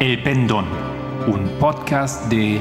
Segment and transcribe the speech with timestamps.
[0.00, 0.64] El Pendón,
[1.26, 2.60] un podcast de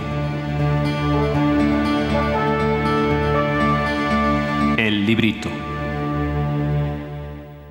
[4.76, 5.48] El Librito.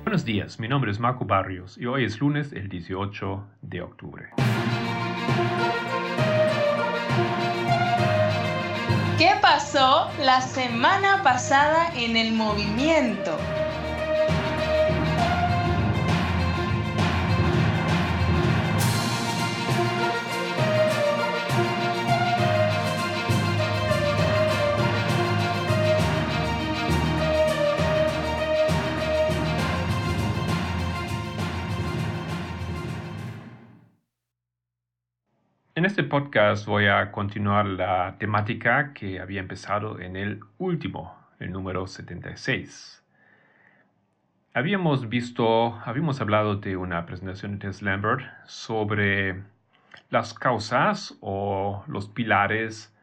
[0.03, 4.29] Buenos días, mi nombre es Marco Barrios y hoy es lunes el 18 de octubre.
[9.17, 13.37] ¿Qué pasó la semana pasada en el movimiento?
[36.07, 43.03] Podcast voy a continuar la temática que había empezado en el último, el número 76.
[44.53, 49.43] Habíamos visto, habíamos hablado de una presentación de Tess Lambert sobre
[50.09, 52.95] las causas o los pilares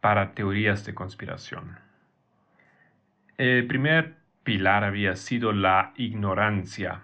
[0.00, 1.78] para teorías de conspiración.
[3.36, 7.02] El primer pilar había sido la ignorancia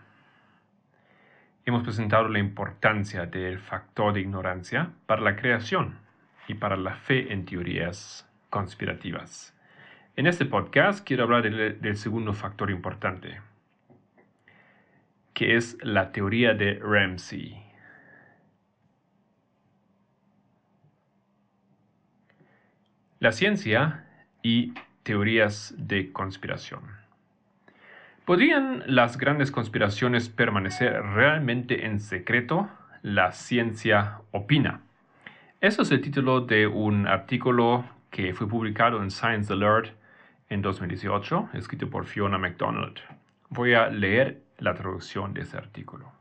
[1.68, 5.98] hemos presentado la importancia del factor de ignorancia para la creación
[6.46, 9.54] y para la fe en teorías conspirativas.
[10.16, 13.42] En este podcast quiero hablar del, segundo factor importante,
[15.34, 17.62] que es la teoría de Ramsey.
[23.18, 24.06] La ciencia
[24.42, 26.97] y teorías de conspiración.
[28.28, 32.68] ¿Podrían las grandes conspiraciones permanecer realmente en secreto?
[33.00, 34.82] La ciencia opina.
[35.62, 39.94] Eso es el título de un artículo que fue publicado en Science Alert
[40.50, 42.98] en 2018, escrito por Fiona MacDonald.
[43.48, 46.12] Voy a leer la traducción de ese artículo.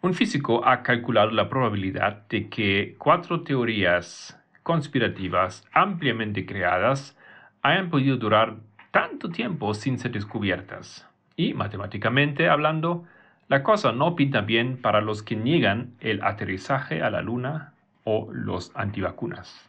[0.00, 7.18] Un físico ha calculado la probabilidad de que cuatro teorías conspirativas ampliamente creadas
[7.60, 8.56] hayan podido durar
[8.90, 11.06] tanto tiempo sin ser descubiertas.
[11.36, 13.04] Y matemáticamente hablando,
[13.48, 17.72] la cosa no pinta bien para los que niegan el aterrizaje a la Luna
[18.04, 19.66] o los antivacunas.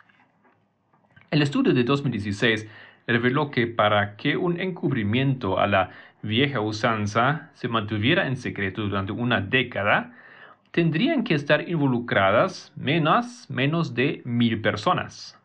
[1.32, 2.68] El estudio de 2016
[3.08, 5.92] reveló que para que un encubrimiento a la
[6.22, 10.14] vieja usanza se mantuviera en secreto durante una década,
[10.72, 15.39] tendrían que estar involucradas menos, menos de mil personas.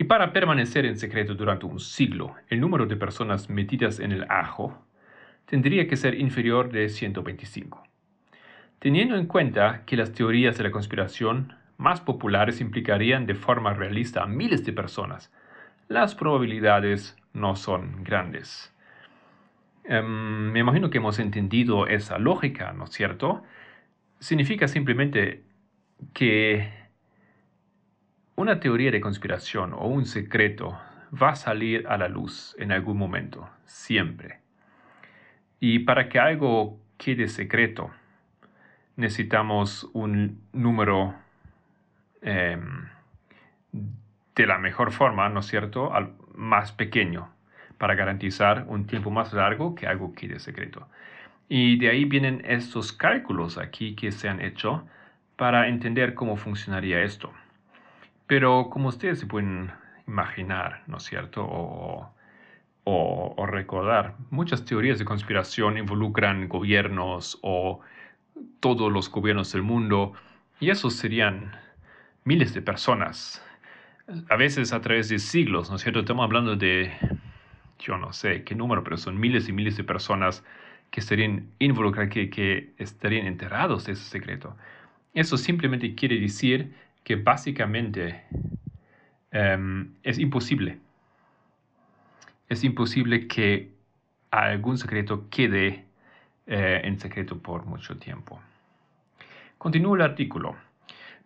[0.00, 4.24] Y para permanecer en secreto durante un siglo, el número de personas metidas en el
[4.30, 4.82] ajo
[5.44, 7.82] tendría que ser inferior de 125.
[8.78, 14.22] Teniendo en cuenta que las teorías de la conspiración más populares implicarían de forma realista
[14.22, 15.30] a miles de personas,
[15.88, 18.74] las probabilidades no son grandes.
[19.84, 23.42] Em, me imagino que hemos entendido esa lógica, ¿no es cierto?
[24.18, 25.44] Significa simplemente
[26.14, 26.79] que
[28.40, 30.78] una teoría de conspiración o un secreto
[31.10, 34.40] va a salir a la luz en algún momento, siempre.
[35.60, 37.90] Y para que algo quede secreto,
[38.96, 41.14] necesitamos un número
[42.22, 42.88] em,
[44.34, 47.28] de la mejor forma, ¿no es cierto?, al más pequeño,
[47.76, 50.88] para garantizar un tiempo más largo que algo quede secreto.
[51.46, 54.86] Y de ahí vienen estos cálculos aquí que se han hecho
[55.36, 57.32] para entender cómo funcionaría esto.
[58.30, 59.72] Pero como ustedes se pueden
[60.06, 61.44] imaginar, ¿no es cierto?
[62.84, 67.80] O, recordar, muchas teorías de conspiración involucran gobiernos o
[68.60, 70.12] todos los gobiernos del mundo,
[70.60, 71.56] y esos serían
[72.22, 73.44] miles de personas,
[74.28, 75.98] a veces a través de siglos, ¿no es cierto?
[75.98, 76.92] Estamos hablando de,
[77.80, 80.44] yo no sé qué número, pero son miles y miles de personas
[80.92, 84.56] que estarían involucradas, que, que estarían enterados de ese secreto.
[85.14, 86.72] Eso simplemente quiere decir
[87.04, 88.24] que básicamente
[89.30, 90.78] em, es imposible.
[92.48, 93.72] Es imposible que
[94.30, 95.84] algún secreto quede
[96.46, 98.40] eh, en secreto por mucho tiempo.
[99.58, 100.56] Continúa el artículo.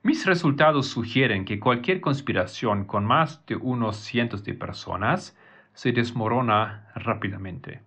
[0.02, 5.36] Mis resultados sugieren que cualquier conspiración con más de unos cientos de personas
[5.72, 7.80] se desmorona rápidamente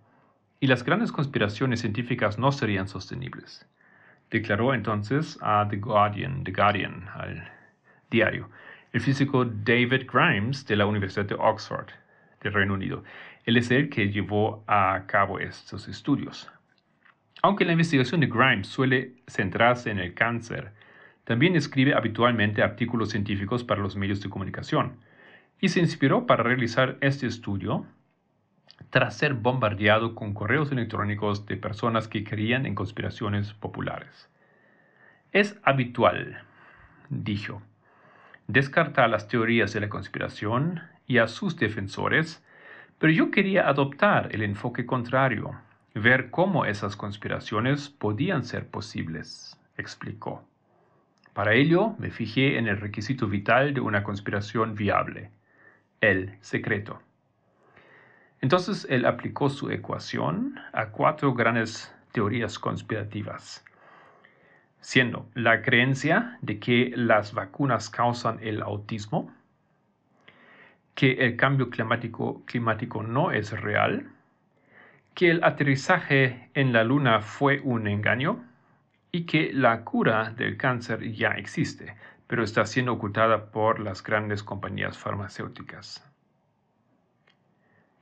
[0.60, 3.66] y las grandes conspiraciones científicas no serían sostenibles.
[4.30, 7.48] Declaró entonces a The Guardian, The Guardian al
[8.10, 8.48] diario.
[8.92, 11.88] El físico David Grimes de la Universidad de Oxford,
[12.42, 13.04] del Reino Unido.
[13.44, 16.50] Él es el que llevó a cabo estos estudios.
[17.42, 20.72] Aunque la investigación de Grimes suele centrarse en el cáncer,
[21.24, 24.96] también escribe habitualmente artículos científicos para los medios de comunicación
[25.60, 27.86] y se inspiró para realizar este estudio
[28.90, 34.28] tras ser bombardeado con correos electrónicos de personas que creían en conspiraciones populares.
[35.32, 36.42] Es habitual,
[37.10, 37.60] dijo,
[38.48, 42.42] descartar las teorías de la conspiración y a sus defensores,
[42.98, 45.54] pero yo quería adoptar el enfoque contrario,
[45.94, 50.42] ver cómo esas conspiraciones podían ser posibles, explicó.
[51.34, 55.30] Para ello me fijé en el requisito vital de una conspiración viable,
[56.00, 57.00] el secreto.
[58.40, 63.62] Entonces él aplicó su ecuación a cuatro grandes teorías conspirativas,
[64.80, 69.32] siendo la creencia de que las vacunas causan el autismo,
[70.94, 74.10] que el cambio climático, no es real,
[75.14, 78.44] que el aterrizaje en la Luna fue un engaño
[79.12, 81.96] y que la cura del cáncer ya existe,
[82.26, 86.07] pero está siendo ocultada por las grandes compañías farmacéuticas.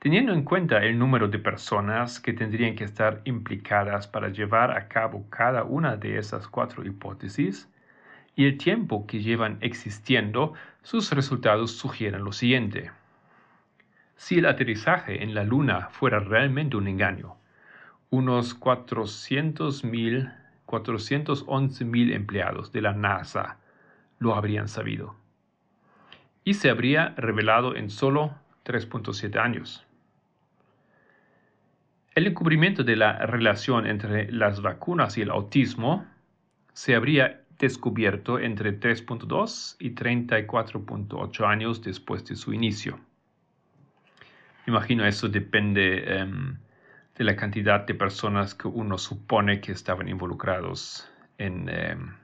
[0.06, 4.87] Teniendo en cuenta el número de personas que tendrían que estar implicadas para llevar a
[4.87, 7.69] cabo cada una de esas cuatro hipótesis,
[8.37, 12.93] y el tiempo que llevan existiendo, sus resultados sugieren lo siguiente.
[14.14, 17.35] Si el aterrizaje en la Luna fuera realmente un engaño,
[18.08, 20.32] unos 400.000,
[20.69, 23.56] 411.000 empleados de la NASA
[24.20, 25.17] lo habrían sabido.
[26.44, 29.85] Y se habría revelado en solo 3.7 años.
[32.16, 36.06] El encubrimiento de la relación entre las vacunas y el autismo
[36.72, 42.98] se habría descubierto entre 3.2 y 34.8 años después de su inicio.
[44.66, 46.56] Imagino eso depende em,
[47.18, 52.14] de la cantidad de personas que uno supone que estaban involucrados en em,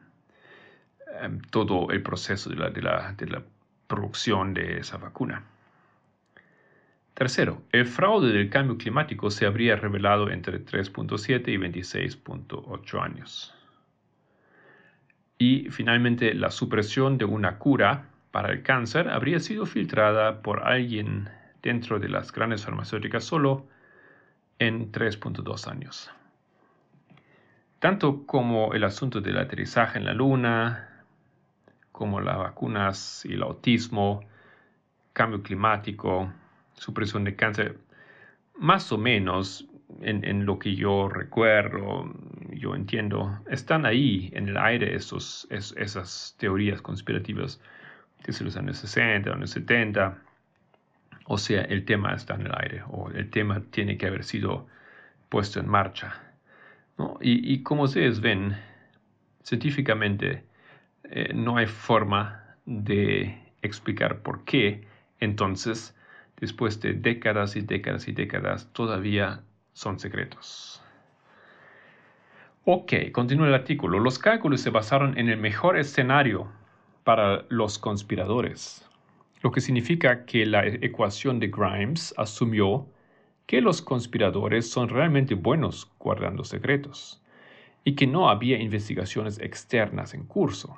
[1.21, 3.43] em, todo el proceso de la
[3.87, 5.45] producción de esa vacuna.
[7.15, 13.55] Tercero, el fraude del cambio climático se habría revelado entre 3.7 y 26.8 años.
[15.37, 21.29] Y finalmente, la supresión de una cura para el cáncer habría sido filtrada por alguien
[21.63, 23.67] dentro de las grandes farmacéuticas solo
[24.59, 26.11] en 3.2 años.
[27.79, 31.05] Tanto como el asunto del aterrizaje en la Luna,
[31.91, 34.21] como las vacunas y el autismo,
[35.13, 36.33] cambio climático,
[36.83, 37.79] supresión de cáncer,
[38.59, 39.69] más o menos
[40.01, 42.13] en, lo que yo recuerdo,
[42.51, 47.61] yo entiendo, están ahí en el aire esos, esas teorías conspirativas
[48.25, 50.19] desde los años 60, años 70.
[51.27, 54.67] O sea, el tema está en el aire o el tema tiene que haber sido
[55.29, 56.21] puesto en marcha.
[57.21, 58.57] Y, y, como ustedes ven,
[59.43, 60.45] científicamente
[61.05, 64.87] eh, no hay forma de explicar por qué
[65.21, 65.97] entonces
[66.43, 69.45] después de décadas y décadas y décadas, todavía
[69.75, 70.83] son secretos.
[72.65, 74.01] Ok, continúa el artículo.
[74.01, 76.51] Los cálculos se basaron en el mejor escenario
[77.05, 78.85] para los conspiradores,
[79.43, 82.89] lo que significa que la ecuación de Grimes asumió
[83.47, 87.23] que los conspiradores son realmente buenos guardando secretos
[87.85, 90.77] y que no había investigaciones externas en curso.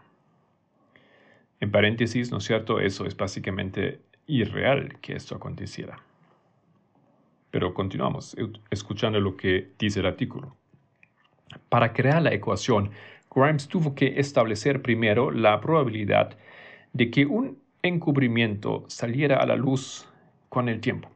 [1.60, 2.80] En paréntesis, ¿no es cierto?
[2.80, 5.98] Eso es básicamente irreal que esto aconteciera.
[7.50, 8.36] Pero continuamos
[8.70, 10.56] escuchando lo que dice el artículo.
[11.68, 12.90] Para crear la ecuación,
[13.34, 16.36] Grimes tuvo que establecer primero la probabilidad
[16.92, 20.06] de que un encubrimiento saliera a la luz
[20.48, 21.10] con el tiempo.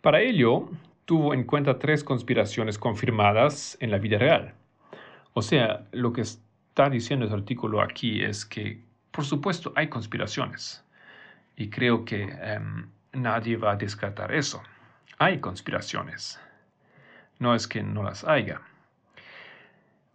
[0.00, 0.68] Para ello,
[1.04, 4.54] tuvo en cuenta tres conspiraciones confirmadas en la vida real.
[5.34, 10.85] O sea, lo que está diciendo el artículo aquí es que, por supuesto, hay conspiraciones.
[11.56, 14.62] Y creo que em, nadie va a descartar eso.
[15.18, 16.38] Hay conspiraciones.
[17.38, 18.60] No es que no las haya.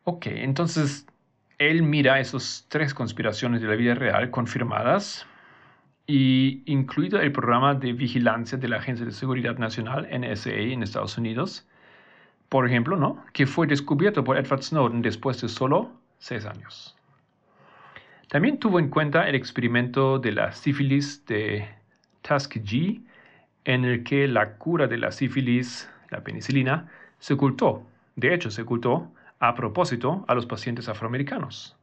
[0.04, 1.08] Ok, entonces
[1.58, 5.28] él mira esas tres conspiraciones de la vida real confirmadas
[6.08, 11.18] y incluido el programa de vigilancia de la Agencia de Seguridad Nacional, NSA, en Estados
[11.18, 11.68] Unidos,
[12.50, 13.24] por ejemplo, ¿no?
[13.34, 16.98] que fue descubierto por Edward Snowden después de solo seis años.
[18.32, 21.68] También tuvo en cuenta el experimento de la sífilis de
[22.22, 23.02] Tuskegee,
[23.66, 27.86] en el que la cura de la sífilis, la penicilina, se ocultó.
[28.16, 31.76] De hecho, se ocultó a propósito a los pacientes afroamericanos.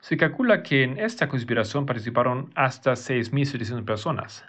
[0.00, 4.44] Se calcula que en esta conspiración participaron hasta 6.700 personas.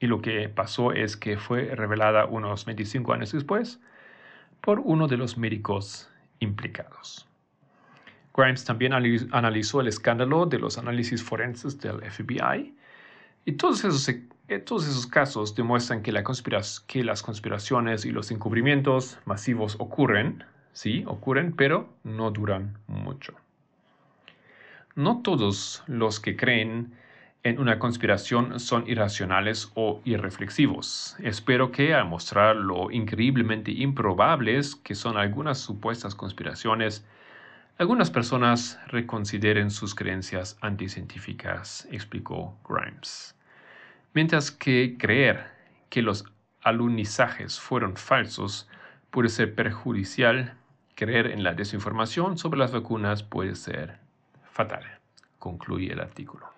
[0.00, 3.78] Y lo que pasó es que fue revelada unos 25 años después
[4.62, 7.27] por uno de los médicos implicados.
[8.38, 12.72] Grimes también analizó el escándalo de los análisis forenses del FBI
[13.44, 16.12] y todos esos, eh, todos esos casos demuestran que,
[16.86, 23.34] que las conspiraciones y los encubrimientos masivos ocurren, sí, ocurren, pero no duran mucho.
[24.94, 26.92] no todos los que creen
[27.44, 31.16] en una conspiración son irracionales o irreflexivos.
[31.22, 37.04] Espero que al mostrar lo increíblemente improbables que son algunas supuestas conspiraciones,
[37.78, 43.36] algunas personas reconsideren sus creencias anticientíficas, explicó Grimes.
[44.14, 45.46] Mientras que creer
[45.88, 46.24] que los
[46.60, 48.68] alunizajes fueron falsos
[49.10, 50.54] puede ser perjudicial,
[50.96, 54.00] creer en la desinformación sobre las vacunas puede ser
[54.50, 54.82] fatal,
[55.38, 56.48] concluye el artículo.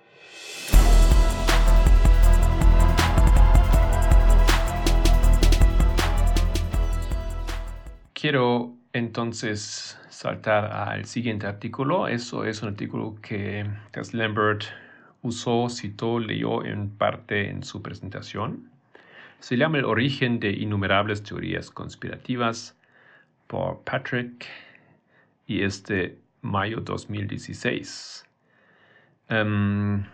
[8.15, 12.09] Quiero entonces saltar al siguiente artículo.
[12.09, 14.65] Eso es un artículo que Tess Lambert
[15.23, 18.71] usó, citó, leyó en parte en su presentación.
[19.39, 22.77] Se llama El origen de innumerables teorías conspirativas
[23.47, 24.47] por Patrick
[25.47, 28.25] y es de mayo 2016.
[29.29, 30.05] Em,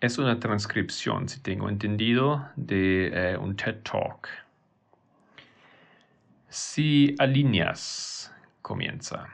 [0.00, 4.28] es una transcripción, si tengo entendido, de eh, un TED Talk
[6.52, 9.26] si alineas, comienza,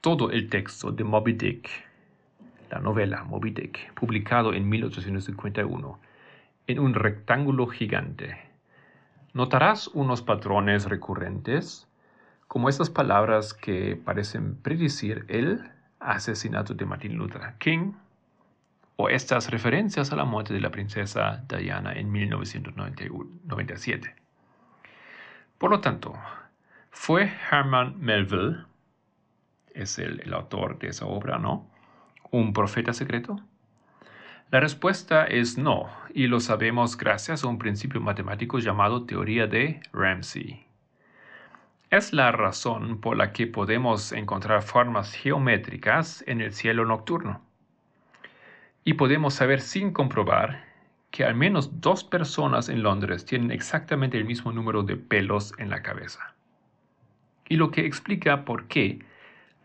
[0.00, 1.68] todo el texto de Moby Dick,
[2.70, 5.98] la novela Moby Dick, publicado en 1851,
[6.68, 8.38] en un rectángulo gigante,
[9.32, 11.88] notarás unos patrones recurrentes,
[12.46, 17.94] como estas palabras que parecen predecir el asesinato de Martin Luther King,
[18.94, 24.21] o estas referencias a la muerte de la princesa Diana en 1997.
[25.62, 26.12] Por lo tanto,
[26.90, 28.64] ¿fue Herman Melville,
[29.72, 31.70] es el, autor de esa obra, ¿no?
[32.32, 33.36] ¿Un profeta secreto?
[34.50, 39.80] La respuesta es no, y lo sabemos gracias a un principio matemático llamado teoría de
[39.92, 40.66] Ramsey.
[41.90, 47.40] Es la razón por la que podemos encontrar formas geométricas en el cielo nocturno.
[48.82, 50.71] Y podemos saber sin comprobar
[51.12, 55.68] que al menos dos personas en Londres tienen exactamente el mismo número de pelos en
[55.68, 56.34] la cabeza.
[57.48, 58.98] Y lo que explica por qué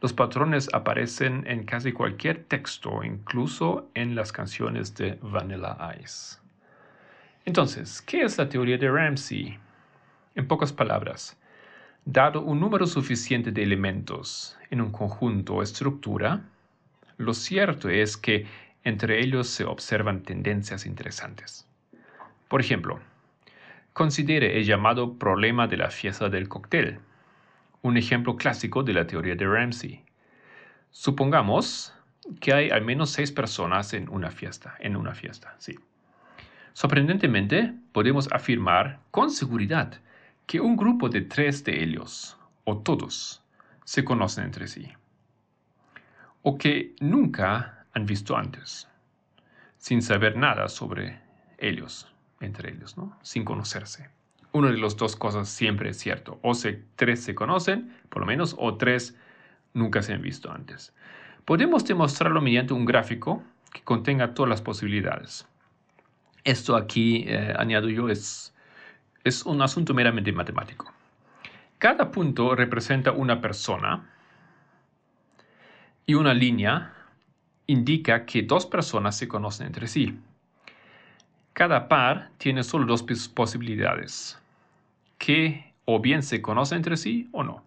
[0.02, 6.38] los patrones aparecen en casi cualquier texto, incluso en las canciones de Vanilla Ice.
[7.46, 9.58] Entonces, ¿qué es la teoría de Ramsey?
[10.36, 11.40] En pocas palabras,
[12.04, 16.42] dado un número suficiente de elementos en un conjunto o estructura,
[17.16, 18.46] lo cierto es que
[18.88, 21.68] entre ellos se observan tendencias interesantes.
[22.48, 23.02] Por ejemplo,
[23.92, 27.00] considere el llamado problema de la fiesta del cóctel,
[27.82, 30.06] un ejemplo clásico de la teoría de Ramsey.
[30.90, 31.94] Supongamos
[32.40, 35.78] que hay al menos seis personas en una fiesta, en una fiesta, sí.
[36.72, 40.00] Sorprendentemente, podemos afirmar con seguridad
[40.46, 43.44] que un grupo de tres de ellos, o todos,
[43.84, 44.94] se conocen entre sí.
[46.42, 48.88] O que nunca han visto antes,
[49.78, 51.20] sin saber nada sobre
[51.58, 52.08] ellos,
[52.40, 53.18] entre ellos, ¿no?
[53.24, 54.10] sin conocerse.
[54.52, 56.40] Una de las dos cosas siempre es cierto.
[56.44, 59.18] O se, tres se conocen, por lo menos, o tres
[59.74, 60.94] nunca se han visto antes.
[61.44, 65.48] Podemos demostrarlo mediante un gráfico que contenga todas las posibilidades.
[66.44, 68.54] Esto aquí, eh, añado yo, es,
[69.24, 70.94] es un asunto meramente matemático.
[71.80, 74.08] Cada punto representa una persona
[76.06, 76.94] y una línea
[77.68, 80.18] indica que dos personas se conocen entre sí.
[81.54, 84.40] Cada par tiene solo dos posibilidades,
[85.18, 87.64] que o bien se conocen entre sí o no.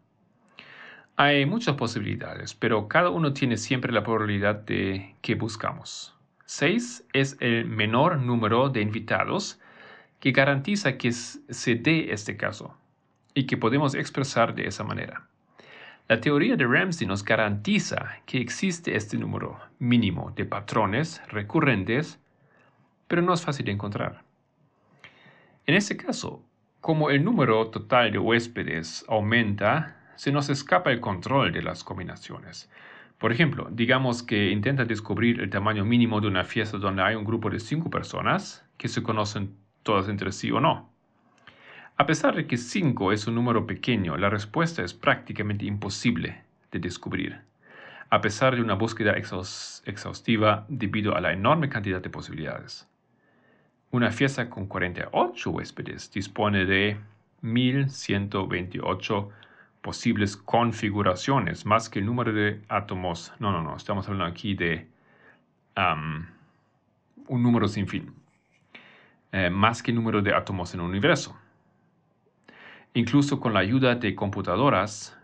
[1.17, 6.15] Hay muchas posibilidades, pero cada uno tiene siempre la probabilidad de que buscamos.
[6.47, 9.61] 6 es el menor número de invitados
[10.19, 12.77] que garantiza que se dé este caso
[13.35, 15.30] y que podemos expresar de esa manera.
[16.11, 22.19] La teoría de Ramsey nos garantiza que existe este número mínimo de patrones recurrentes,
[23.07, 24.25] pero no es fácil de encontrar.
[25.67, 26.43] En este caso,
[26.81, 32.69] como el número total de huéspedes aumenta, se nos escapa el control de las combinaciones.
[33.17, 37.25] Por ejemplo, digamos que intenta descubrir el tamaño mínimo de una fiesta donde hay un
[37.25, 40.90] grupo de cinco personas que se conocen todas entre sí o no.
[42.01, 46.79] A pesar de que 5 es un número pequeño, la respuesta es prácticamente imposible de
[46.79, 47.43] descubrir,
[48.09, 52.89] a pesar de una búsqueda exhaustiva debido a la enorme cantidad de posibilidades.
[53.91, 56.97] Una fiesta con 48 huéspedes dispone de
[57.43, 59.29] 1128
[59.83, 63.35] posibles configuraciones, más que el número de átomos.
[63.41, 64.89] No, no, no, estamos hablando aquí de
[65.77, 68.15] un número sin fin,
[69.33, 71.39] eh, más que el número de átomos en el universo.
[72.95, 75.17] Incluso con la ayuda de computadoras,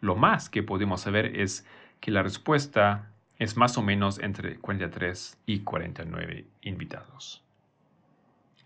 [0.00, 1.66] lo más que podemos saber es
[2.00, 7.44] que la respuesta es más o menos entre 43 y 49 invitados.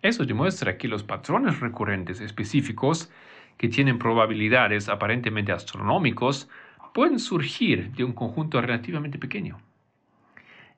[0.03, 3.11] Eso demuestra que los patrones recurrentes específicos
[3.59, 6.49] que tienen probabilidades aparentemente astronómicos
[6.95, 9.61] pueden surgir de un conjunto relativamente pequeño.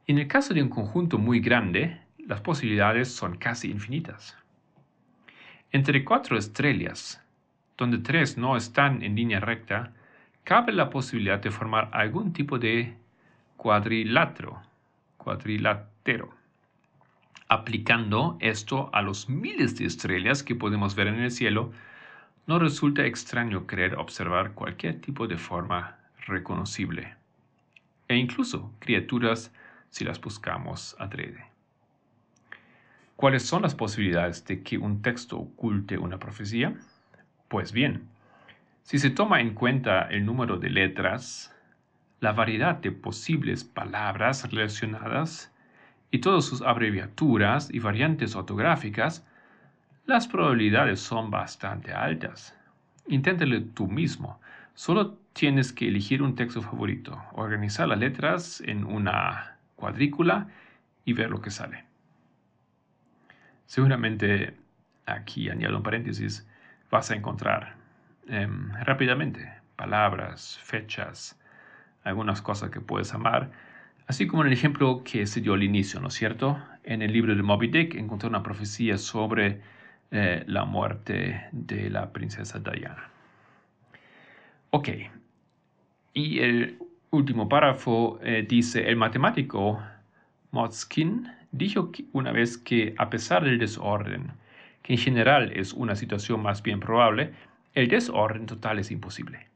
[0.09, 4.37] En el caso de un conjunto muy grande, las posibilidades son casi infinitas.
[5.71, 7.22] Entre cuatro estrellas,
[7.83, 9.93] donde tres no están en línea recta,
[10.45, 12.97] cabe la posibilidad de formar algún tipo de
[13.57, 14.63] cuadrilátero.
[17.49, 21.73] Aplicando esto a los miles de estrellas que podemos ver en el cielo,
[22.47, 25.97] no resulta extraño querer observar cualquier tipo de forma
[26.27, 27.17] reconocible,
[28.07, 29.53] e incluso criaturas
[29.91, 31.47] si las buscamos adrede.
[33.17, 36.77] ¿Cuáles son las posibilidades de que un texto oculte una profecía?
[37.53, 38.09] Pues bien,
[38.83, 41.55] si se toma en cuenta el número de letras,
[42.19, 45.55] la variedad de posibles palabras relacionadas
[46.11, 49.29] y todas sus abreviaturas y variantes ortográficas,
[50.07, 52.59] las probabilidades son bastante altas.
[53.07, 54.41] Inténtalo tú mismo.
[54.73, 60.49] Solo tienes que elegir un texto favorito, organizar las letras en una cuadrícula
[61.05, 61.85] y ver lo que sale.
[63.67, 64.57] Seguramente
[65.05, 66.49] aquí añado un paréntesis,
[66.93, 67.75] vas a encontrar
[68.29, 71.41] em, rápidamente palabras, fechas,
[72.05, 73.51] algunas cosas que puedes amar,
[74.07, 76.63] así como en el ejemplo que se dio al inicio, ¿no es cierto?
[76.85, 79.63] En el libro de Moby Dick encontré una profecía sobre
[80.11, 83.09] eh, la muerte de la princesa Diana.
[84.71, 84.89] Ok,
[86.13, 86.79] y el
[87.11, 89.83] último párrafo eh, dice, el matemático
[90.51, 94.33] Motzkin dijo una vez que a pesar del desorden,
[94.83, 97.33] que en general es una situación más bien probable,
[97.75, 99.49] el desorden total es imposible.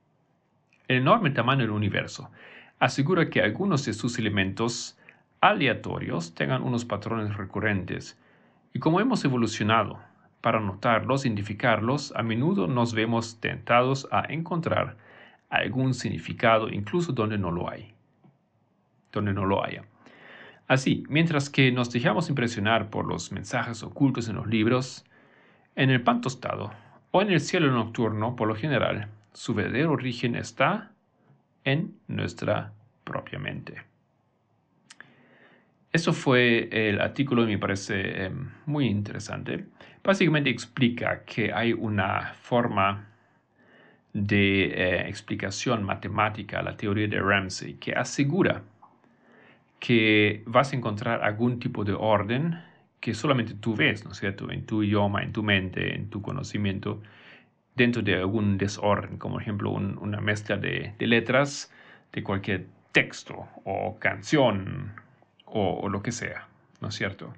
[0.88, 2.30] El enorme tamaño del universo
[2.78, 4.98] asegura que algunos de sus elementos
[5.40, 8.18] aleatorios tengan unos patrones recurrentes,
[8.72, 9.98] y como hemos evolucionado
[10.40, 14.96] para notarlos, identificarlos, a menudo nos vemos tentados a encontrar
[15.48, 17.94] algún significado incluso donde no lo hay.
[19.12, 19.84] Donde no lo haya.
[20.68, 25.04] Así, mientras que nos dejamos impresionar por los mensajes ocultos en los libros,
[25.76, 26.72] en el pan tostado
[27.12, 30.90] o en el cielo nocturno, por lo general, su verdadero origen está
[31.64, 32.72] en nuestra
[33.04, 33.82] propia mente.
[35.92, 39.66] Eso fue el artículo y me parece em, muy interesante.
[40.02, 43.08] Básicamente explica que hay una forma
[44.12, 48.62] de eh, explicación matemática la teoría de Ramsey que asegura
[49.78, 52.62] que vas a encontrar algún tipo de orden
[53.06, 56.20] que solamente tú ves, ¿no es cierto?, en tu idioma, en tu mente, en tu
[56.22, 57.00] conocimiento,
[57.76, 61.72] dentro de algún desorden, como ejemplo una mezcla de, letras
[62.12, 64.92] de cualquier texto o canción
[65.44, 66.48] o, lo que sea,
[66.80, 67.32] ¿no es cierto?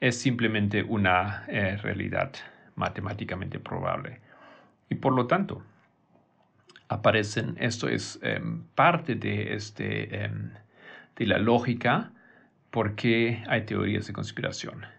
[0.00, 2.32] Es simplemente una eh, realidad
[2.74, 4.20] matemáticamente probable.
[4.88, 5.62] Y por lo tanto,
[6.88, 10.52] aparecen, esto es em, parte de, este, em,
[11.16, 12.10] de la lógica
[12.70, 14.93] por qué hay teorías de conspiración.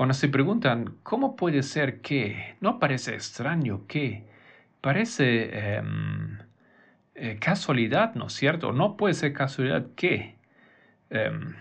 [0.00, 2.56] Cuando se preguntan, ¿cómo puede ser que?
[2.62, 4.24] No parece extraño que,
[4.80, 6.38] parece em,
[7.14, 8.72] eh, casualidad, ¿no es cierto?
[8.72, 10.36] No puede ser casualidad que.
[11.10, 11.54] Em,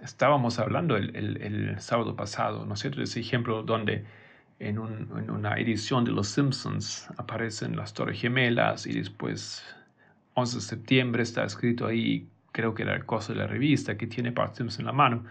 [0.00, 3.02] estábamos hablando el, sábado pasado, ¿no es cierto?
[3.02, 4.04] Ese ejemplo donde
[4.60, 9.64] en, en, una edición de Los Simpsons aparecen las Torres Gemelas y después
[10.34, 14.06] 11 de septiembre está escrito ahí creo que era el costo de la revista que
[14.06, 15.24] tiene Bart en la mano.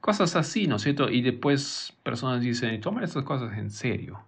[0.00, 1.10] Cosas así, ¿no es cierto?
[1.10, 4.24] Y después personas dicen, toman estas cosas en serio.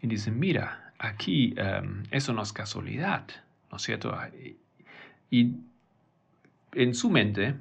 [0.00, 3.24] Y dicen, mira, aquí em, eso no es casualidad,
[3.70, 4.16] ¿no es cierto?
[5.30, 5.56] Y
[6.72, 7.54] en su mente,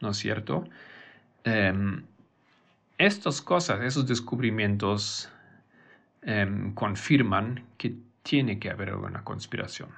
[0.00, 0.68] ¿no es cierto?
[1.42, 2.04] Em,
[2.98, 5.28] estas cosas, esos descubrimientos
[6.22, 9.90] em, confirman que tiene que haber una conspiración.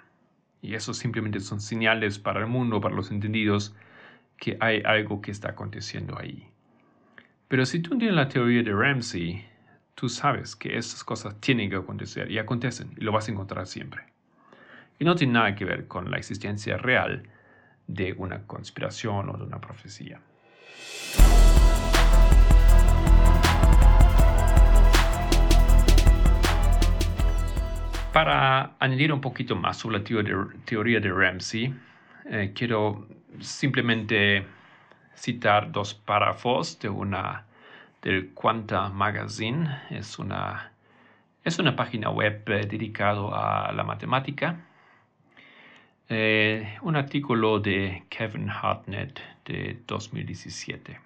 [0.62, 3.74] Y eso simplemente son señales para el mundo, para los entendidos,
[4.38, 6.48] que hay algo que está aconteciendo ahí.
[7.48, 9.44] Pero si tú entiendes la teoría de Ramsey,
[9.94, 13.66] tú sabes que esas cosas tienen que acontecer y acontecen y lo vas a encontrar
[13.66, 14.02] siempre.
[14.98, 17.22] Y no tiene nada que ver con la existencia real
[17.86, 20.20] de una conspiración o de una profecía.
[28.12, 30.04] Para añadir un poquito más sobre la
[30.64, 31.74] teoría de, Ramsey,
[32.24, 33.06] eh, quiero
[33.40, 34.46] simplemente
[35.14, 37.46] citar dos párrafos de una
[38.02, 39.82] del Quanta Magazine.
[39.90, 40.72] Es una,
[41.44, 44.56] es una página web eh, dedicada a la matemática.
[46.08, 51.00] eh, un artículo de Kevin Hartnett de 2017.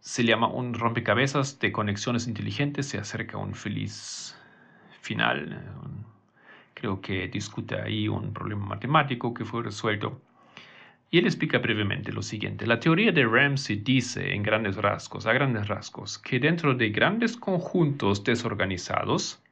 [0.00, 4.36] Se llama Un rompecabezas de conexiones inteligentes, se acerca un feliz
[5.00, 5.62] final.
[6.78, 10.22] Creo que discute ahí un problema matemático que fue resuelto.
[11.10, 12.68] Y él explica brevemente lo siguiente.
[12.68, 17.36] La teoría de Ramsey dice en grandes rasgos, a grandes rasgos, que dentro de grandes
[17.36, 19.42] conjuntos desorganizados,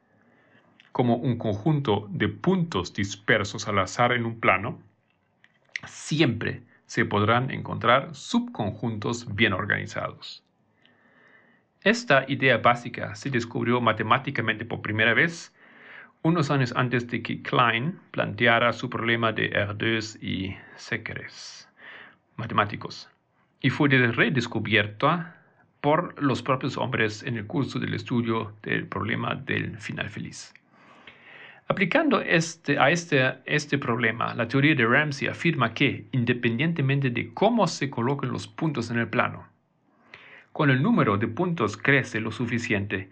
[0.92, 4.78] como un conjunto de puntos dispersos al azar en un plano,
[5.84, 10.44] siempre se podrán encontrar subconjuntos bien organizados.
[11.82, 15.52] Esta idea básica se descubrió matemáticamente por primera vez
[16.26, 21.68] unos años antes de que Klein planteara su problema de R2 y Sekeres,
[22.36, 23.08] matemáticos,
[23.60, 25.40] y fue redescubierta
[25.80, 30.52] por los propios hombres en el curso del estudio del problema del final feliz.
[31.68, 37.68] Aplicando este, a este, este problema, la teoría de Ramsey afirma que, independientemente de cómo
[37.68, 39.46] se coloquen los puntos en el plano,
[40.52, 43.10] cuando el número de puntos crece lo suficiente,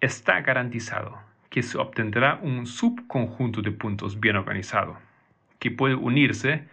[0.00, 4.98] está garantizado que se obtendrá un subconjunto de puntos bien organizado,
[5.58, 6.64] que puede unirse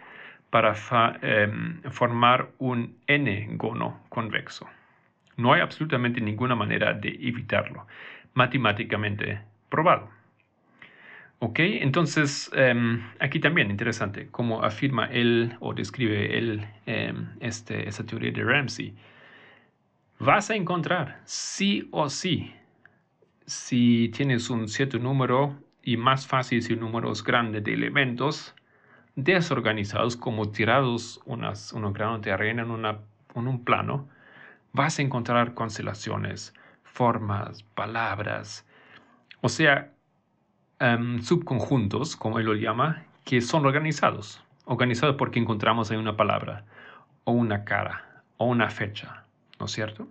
[0.50, 0.74] para
[1.22, 4.70] em, formar un n-gono convexo.
[5.36, 7.88] No hay absolutamente ninguna manera de evitarlo,
[8.34, 10.10] matemáticamente probado.
[11.40, 18.06] Ok, entonces em, aquí también interesante cómo afirma él o describe él em, este, esa
[18.06, 18.94] teoría de Ramsey.
[20.20, 22.54] Vas a encontrar sí o sí
[23.50, 28.54] si tienes un cierto número y más fácil si el número es grande de elementos
[29.16, 33.00] desorganizados como tirados unas, unos granos de arena en, una,
[33.34, 34.08] en un plano,
[34.72, 38.68] vas a encontrar constelaciones, formas, palabras,
[39.42, 39.92] o sea,
[40.80, 44.44] em, subconjuntos, como él lo llama, que son organizados.
[44.66, 46.66] Organizados porque encontramos ahí una palabra,
[47.24, 49.26] o una cara, o una fecha,
[49.60, 50.08] ¿no es cierto?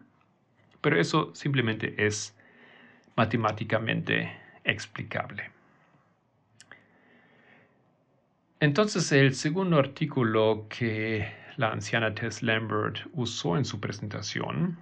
[0.80, 2.37] Pero eso simplemente es
[3.18, 5.50] matemáticamente explicable.
[8.60, 14.78] Entonces, el segundo artículo que la anciana Tess Lambert usó en su presentación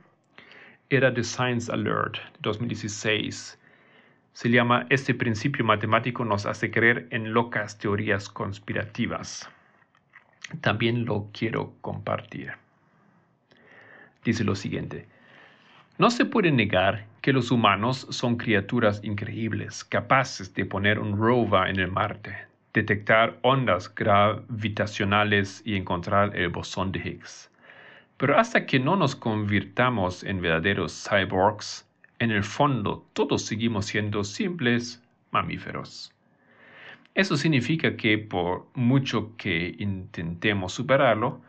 [0.90, 3.58] era The Science Alert 2016.
[4.34, 9.48] Se llama Este principio matemático nos hace creer en locas teorías conspirativas.
[10.60, 12.52] También lo quiero compartir.
[14.24, 15.15] Dice lo siguiente.
[15.98, 21.70] No se puede negar que los humanos son criaturas increíbles, capaces de poner un rover
[21.70, 22.36] en el Marte,
[22.74, 27.50] detectar ondas gravitacionales y encontrar el bosón de Higgs.
[28.18, 34.22] Pero hasta que no nos convirtamos en verdaderos cyborgs, en el fondo todos seguimos siendo
[34.22, 36.12] simples mamíferos.
[37.14, 41.40] Eso significa que por mucho que intentemos superarlo,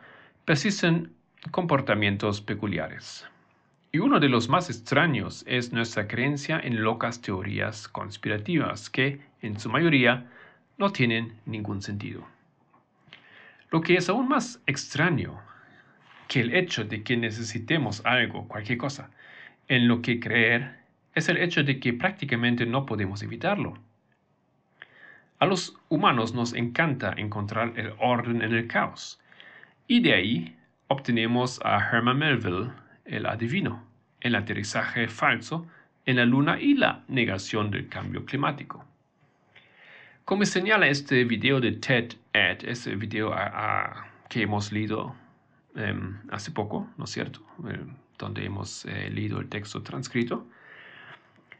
[0.46, 1.12] persisten
[1.50, 3.28] comportamientos peculiares.
[3.90, 9.58] Y uno de los más extraños es nuestra creencia en locas teorías conspirativas que, en
[9.58, 10.26] su mayoría,
[10.76, 12.26] no tienen ningún sentido.
[13.70, 15.40] Lo que es aún más extraño
[16.28, 19.10] que el hecho de que necesitemos algo, cualquier cosa,
[19.68, 20.80] en lo que creer,
[21.14, 23.78] es el hecho de que prácticamente no podemos evitarlo.
[25.38, 29.18] A los humanos nos encanta encontrar el orden en el caos,
[29.86, 30.56] y de ahí
[30.88, 32.70] obtenemos a Herman Melville
[33.08, 33.84] el adivino,
[34.20, 35.66] el aterrizaje falso
[36.06, 38.84] en la Luna y la negación del cambio climático.
[40.24, 43.34] Como señala este video de TED Ed, ese video
[44.28, 45.14] que hemos leído
[45.74, 47.40] em, hace poco, ¿no es cierto?
[47.68, 47.80] Eh,
[48.18, 50.46] donde hemos eh, leído el texto transcrito.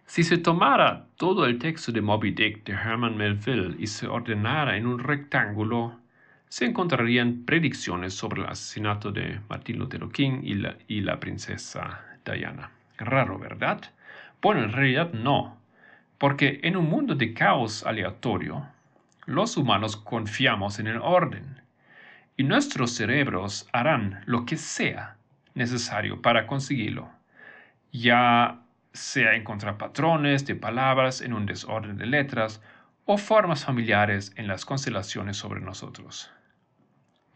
[0.05, 4.77] Si se tomara todo el texto de Moby Dick de Herman Melville y se ordenara
[4.77, 5.99] en un rectángulo
[6.49, 12.05] se encontrarían predicciones sobre el asesinato de Martin Luther King y la, y la princesa
[12.25, 12.71] Diana.
[12.97, 13.81] Raro, ¿verdad?
[14.41, 15.59] Bueno, en realidad no,
[16.19, 18.67] porque en un mundo de caos aleatorio,
[19.27, 21.61] los humanos confiamos en el orden
[22.37, 25.17] y nuestros cerebros harán lo que sea
[25.55, 27.11] necesario para conseguirlo,
[27.93, 28.61] ya
[28.93, 32.63] sea encontrar patrones de palabras en un desorden de letras
[33.05, 36.31] o formas familiares en las constelaciones sobre nosotros.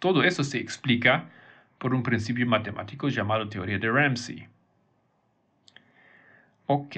[0.02, 1.30] Todo eso se explica
[1.78, 4.48] por un principio matemático llamado teoría de Ramsey.
[6.66, 6.96] Ok,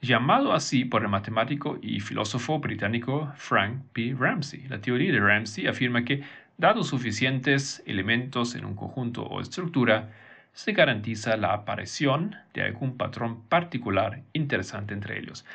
[0.00, 4.16] llamado así por el matemático y filósofo británico Frank P.
[4.18, 4.66] Ramsey.
[4.66, 6.24] La teoría de Ramsey afirma que,
[6.56, 10.10] dados suficientes elementos en un conjunto o estructura,
[10.52, 15.46] se garantiza la aparición de algún patrón particular interesante entre ellos.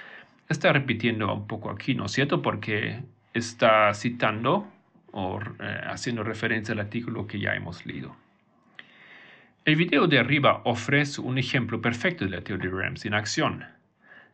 [0.47, 2.41] Está repitiendo un poco aquí, ¿no es cierto?
[2.41, 4.71] Porque está citando
[5.13, 8.15] o eh, haciendo referencia al artículo que ya hemos leído.
[9.65, 13.65] El video de arriba ofrece un ejemplo perfecto de la teoría de Ramsey en acción,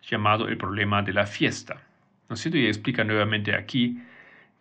[0.02, 1.84] llamado el problema de la fiesta.
[2.28, 2.58] ¿No es cierto?
[2.58, 4.02] Y explica nuevamente aquí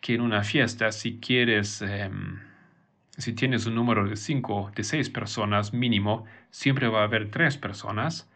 [0.01, 2.39] que en una fiesta, si quieres, em,
[3.17, 7.57] si tienes un número de cinco, de seis personas mínimo, siempre va a haber tres
[7.57, 8.31] personas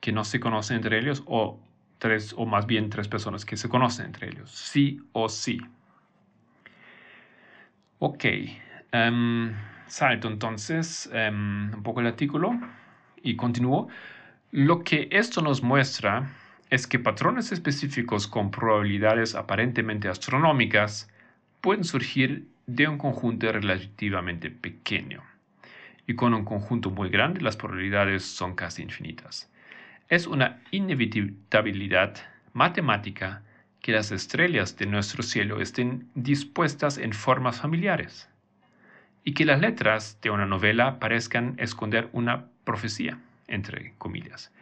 [0.00, 1.60] que no se conocen entre ellos o
[1.98, 5.60] tres, o más bien tres personas que se conocen entre ellos, sí o sí.
[8.04, 8.24] Ok,
[8.90, 9.54] em,
[9.86, 12.50] salto entonces em, un poco el artículo
[13.22, 13.86] y continúo.
[14.50, 16.28] Lo que esto nos muestra
[16.68, 21.08] es que patrones específicos con probabilidades aparentemente astronómicas
[21.60, 25.22] pueden surgir de un conjunto relativamente pequeño.
[26.04, 29.48] Y con un conjunto muy grande las probabilidades son casi infinitas.
[30.08, 32.16] Es una inevitabilidad
[32.52, 33.44] matemática
[33.82, 38.28] que las estrellas de nuestro cielo estén dispuestas en formas familiares
[39.24, 43.18] y que las letras de una novela parezcan esconder una profecía,
[43.48, 44.52] entre comillas.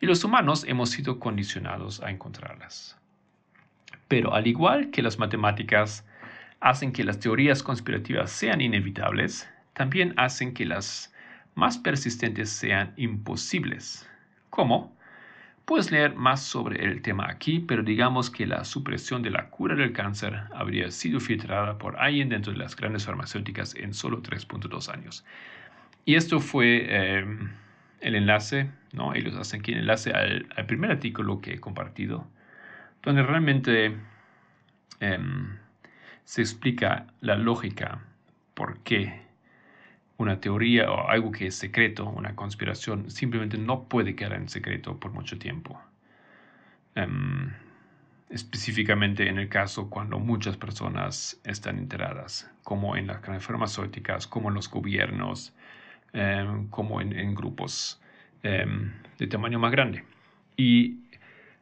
[0.00, 2.98] Y los humanos hemos sido condicionados a encontrarlas.
[4.08, 6.04] Pero al igual que las matemáticas
[6.60, 11.14] hacen que las teorías conspirativas sean inevitables, también hacen que las
[11.54, 14.08] más persistentes sean imposibles.
[14.50, 14.95] ¿Cómo?
[15.66, 19.74] Puedes leer más sobre el tema aquí, pero digamos que la supresión de la cura
[19.74, 24.88] del cáncer habría sido filtrada por alguien dentro de las grandes farmacéuticas en solo 3.2
[24.88, 25.24] años.
[26.04, 26.86] Y esto fue
[27.18, 27.50] em,
[28.00, 29.12] el enlace, ¿no?
[29.12, 32.28] Ellos hacen aquí el enlace al, primer artículo que he compartido,
[33.02, 33.96] donde realmente
[35.00, 35.56] em,
[36.22, 38.04] se explica la lógica
[38.54, 39.25] por qué
[40.18, 44.98] una teoría o algo que es secreto, una conspiración, simplemente no puede quedar en secreto
[44.98, 45.80] por mucho tiempo.
[46.94, 47.52] Em,
[48.30, 54.54] específicamente en el caso cuando muchas personas están enteradas, como en las farmacéuticas, como en
[54.54, 55.54] los gobiernos,
[56.12, 58.00] em, como en, grupos
[58.42, 60.04] em, de tamaño más grande.
[60.56, 61.00] Y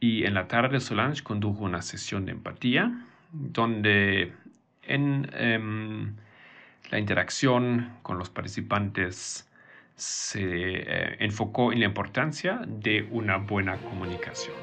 [0.00, 4.32] Y en la tarde Solange condujo una sesión de empatía donde
[4.82, 6.16] en em,
[6.90, 9.48] la interacción con los participantes
[9.96, 14.54] se eh, enfocó en la importancia de una buena comunicación.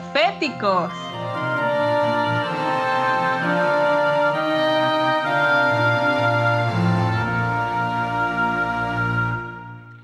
[0.00, 0.90] Proféticos.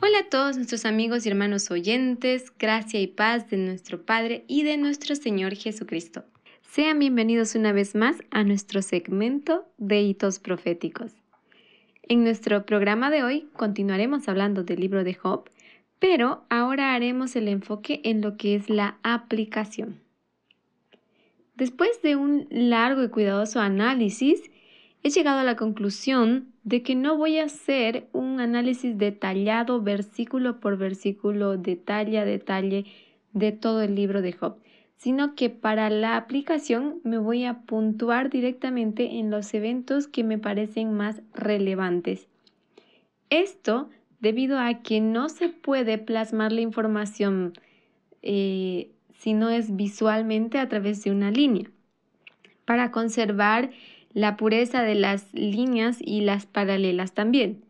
[0.00, 4.64] Hola a todos nuestros amigos y hermanos oyentes, gracia y paz de nuestro Padre y
[4.64, 6.24] de nuestro Señor Jesucristo.
[6.70, 11.12] Sean bienvenidos una vez más a nuestro segmento de hitos proféticos.
[12.02, 15.48] En nuestro programa de hoy continuaremos hablando del libro de Job,
[15.98, 20.00] Pero ahora haremos el enfoque en lo que es la aplicación.
[21.54, 24.42] Después de un largo y cuidadoso análisis,
[25.02, 30.60] he llegado a la conclusión de que no voy a hacer un análisis detallado versículo
[30.60, 32.84] por versículo, detalle a detalle
[33.32, 34.56] de todo el libro de Job,
[34.96, 40.38] sino que para la aplicación me voy a puntuar directamente en los eventos que me
[40.38, 42.28] parecen más relevantes.
[43.30, 43.88] Esto
[44.20, 47.52] debido a que no se puede plasmar la información
[48.22, 51.70] eh, si no es visualmente a través de una línea.
[52.64, 53.70] Para conservar
[54.12, 57.64] la pureza de las líneas y las paralelas también.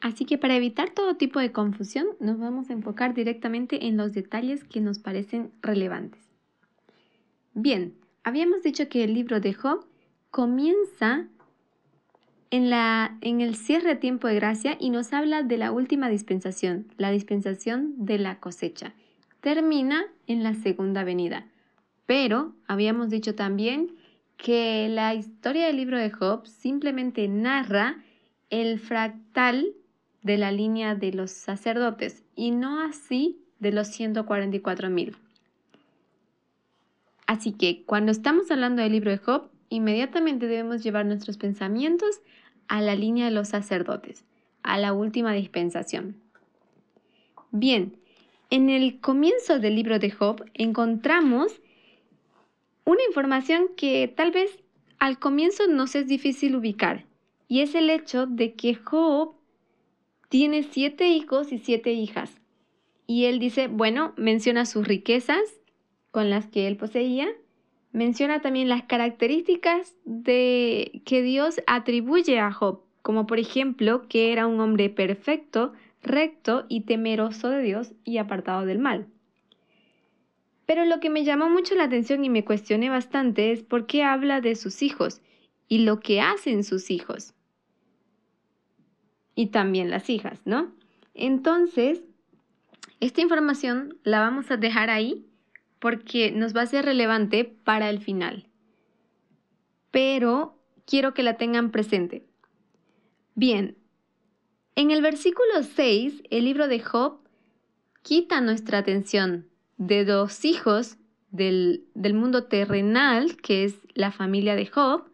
[0.00, 4.12] Así que para evitar todo tipo de confusión nos vamos a enfocar directamente en los
[4.12, 6.20] detalles que nos parecen relevantes.
[7.54, 9.86] Bien, habíamos dicho que el libro de Job
[10.30, 11.28] comienza
[12.50, 17.94] en, el cierre tiempo de gracia y nos habla de la última dispensación, la dispensación
[18.04, 18.92] de la cosecha.
[19.40, 21.46] Termina en la segunda venida.
[22.06, 23.94] Pero habíamos dicho también
[24.36, 28.02] que la historia del libro de Job simplemente narra
[28.50, 29.72] el fractal
[30.22, 35.16] de la línea de los sacerdotes y no así de los 144 mil.
[37.26, 42.20] Así que cuando estamos hablando del libro de Job, inmediatamente debemos llevar nuestros pensamientos
[42.70, 44.24] a la línea de los sacerdotes,
[44.62, 46.16] a la última dispensación.
[47.50, 47.96] Bien,
[48.48, 51.60] en el comienzo del libro de Job encontramos
[52.84, 54.62] una información que tal vez
[55.00, 57.06] al comienzo nos es difícil ubicar,
[57.48, 59.34] y es el hecho de que Job
[60.28, 62.40] tiene siete hijos y siete hijas.
[63.08, 65.42] Y él dice, bueno, menciona sus riquezas
[66.12, 67.26] con las que él poseía,
[67.92, 74.46] menciona también las características de que Dios atribuye a Job, como por ejemplo que era
[74.46, 75.72] un hombre perfecto,
[76.02, 79.06] recto y temeroso de Dios y apartado del mal.
[80.66, 84.04] Pero lo que me llamó mucho la atención y me cuestioné bastante es por qué
[84.04, 85.20] habla de sus hijos
[85.66, 87.34] y lo que hacen sus hijos.
[89.34, 90.72] Y también las hijas, ¿no?
[91.14, 92.04] Entonces,
[93.00, 95.26] esta información la vamos a dejar ahí
[95.80, 98.46] porque nos va a ser relevante para el final.
[99.90, 102.24] Pero quiero que la tengan presente.
[103.34, 103.76] Bien,
[104.76, 107.18] en el versículo 6, el libro de Job
[108.02, 110.98] quita nuestra atención de dos hijos
[111.30, 115.04] del, mundo terrenal, que es la familia de Job,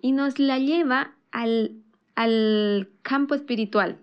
[0.00, 1.76] y nos la lleva al,
[2.14, 3.98] al campo espiritual.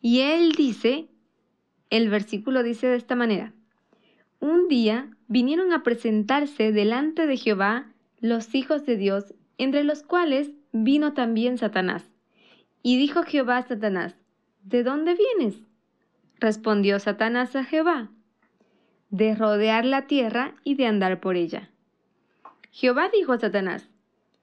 [0.00, 1.08] Y él dice,
[1.90, 3.52] el versículo dice de esta manera,
[4.40, 7.86] un día vinieron a presentarse delante de Jehová
[8.18, 12.10] los hijos de Dios, entre los cuales vino también Satanás.
[12.82, 14.16] Y dijo Jehová a Satanás,
[14.64, 15.62] ¿De dónde vienes?
[16.40, 18.10] Respondió Satanás a Jehová,
[19.10, 21.70] de rodear la tierra y de andar por ella.
[22.72, 23.88] Jehová dijo a Satanás,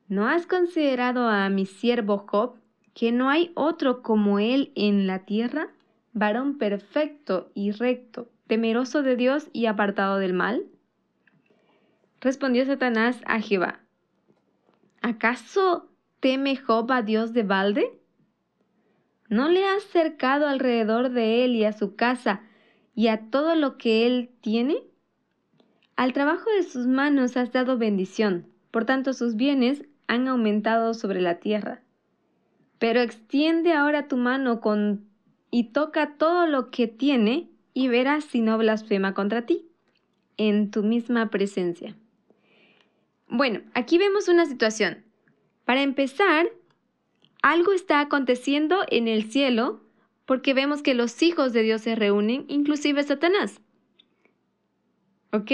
[0.08, 2.56] ¿no has considerado a mi siervo Job,
[2.93, 5.67] que no hay otro como él en la tierra,
[6.13, 10.63] varón perfecto y recto, temeroso de Dios y apartado del mal?
[12.19, 13.80] Respondió Satanás a Jehová,
[15.01, 17.91] ¿acaso teme Job a Dios de balde?
[19.30, 22.41] ¿No le has cercado alrededor de él y a su casa
[22.95, 24.77] y a todo lo que él tiene?
[25.95, 31.21] Al trabajo de sus manos has dado bendición, por tanto sus bienes han aumentado sobre
[31.21, 31.82] la tierra.
[32.80, 35.06] Pero extiende ahora tu mano con
[35.51, 39.67] y toca todo lo que tiene y verás si no blasfema contra ti
[40.38, 41.95] en tu misma presencia.
[43.28, 45.04] Bueno, aquí vemos una situación.
[45.66, 46.50] Para empezar,
[47.42, 49.82] algo está aconteciendo en el cielo
[50.26, 53.62] porque vemos que los hijos de Dios se reúnen, inclusive Satanás.
[55.32, 55.52] ¿Ok?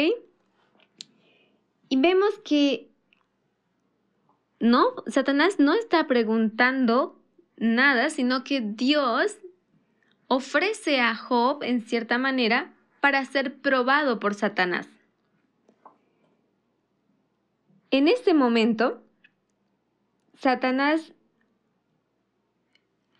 [1.89, 2.89] Y vemos que
[4.59, 7.19] no, Satanás no está preguntando
[7.57, 9.37] nada, sino que Dios
[10.27, 14.87] ofrece a Job en cierta manera para ser probado por Satanás.
[17.93, 19.01] En este momento,
[20.33, 21.13] Satanás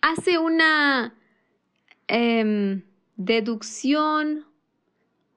[0.02, 1.14] hace una
[2.06, 2.82] Em,
[3.16, 4.44] deducción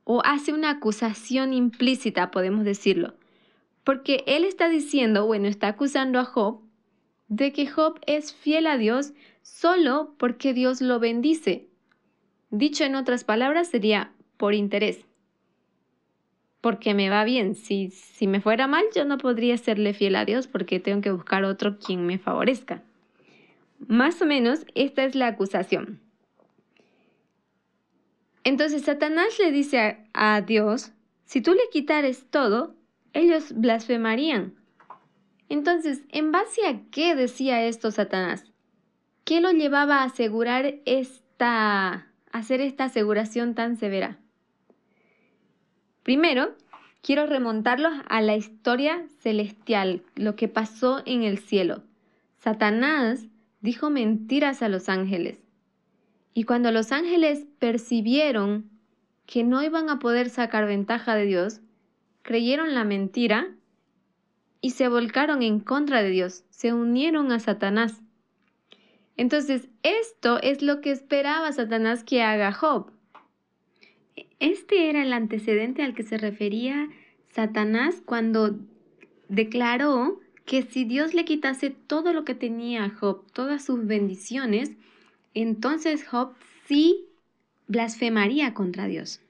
[0.03, 3.13] o hace una acusación implícita, podemos decirlo.
[3.83, 6.61] Porque él está diciendo, bueno, está acusando a Job
[7.29, 9.13] de que Job es fiel a Dios
[9.43, 11.67] solo porque Dios lo bendice.
[12.49, 15.06] Dicho en otras palabras, sería por interés.
[16.61, 17.55] Porque me va bien.
[17.55, 21.11] Si, si me fuera mal, yo no podría serle fiel a Dios porque tengo que
[21.11, 22.83] buscar otro quien me favorezca.
[23.79, 26.01] Más o menos, esta es la acusación.
[28.43, 30.93] Entonces Satanás le dice a, a Dios,
[31.25, 32.75] si tú le quitares todo,
[33.13, 34.55] ellos blasfemarían.
[35.49, 38.45] Entonces, ¿en base a qué decía esto Satanás?
[39.23, 44.19] ¿Qué lo llevaba a asegurar esta, hacer esta aseguración tan severa?
[46.07, 46.55] Primero,
[47.01, 51.83] quiero remontarlos a la historia celestial, lo que pasó en el cielo.
[52.37, 53.25] Satanás
[53.59, 55.43] dijo mentiras a los ángeles.
[56.33, 58.69] Y cuando los ángeles percibieron
[59.25, 61.59] que no iban a poder sacar ventaja de Dios,
[62.21, 63.53] creyeron la mentira
[64.61, 68.01] y se volcaron en contra de Dios, se unieron a Satanás.
[69.17, 72.96] Entonces, esto es lo que esperaba Satanás que haga Job.
[74.39, 76.89] Este era el antecedente al que se refería
[77.29, 78.57] Satanás cuando
[79.29, 84.71] declaró que si Dios le quitase todo lo que tenía a Job, todas sus bendiciones,
[85.33, 86.33] entonces Job
[86.65, 87.05] sí
[87.67, 89.21] blasfemaría contra Dios.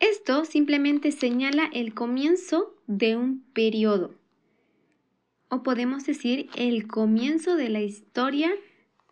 [0.00, 4.14] Esto simplemente señala el comienzo de un periodo,
[5.48, 8.52] o podemos decir el comienzo de la historia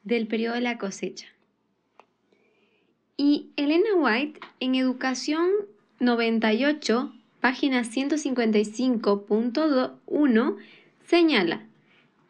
[0.02, 1.28] del periodo de la cosecha.
[3.22, 5.50] Y Elena White en Educación
[5.98, 7.12] 98,
[7.42, 10.56] página 155.1,
[11.04, 11.66] señala,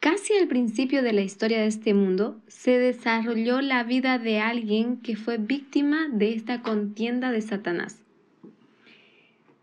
[0.01, 4.97] casi al principio de la historia de este mundo se desarrolló la vida de alguien
[4.97, 8.01] que fue víctima de esta contienda de Satanás.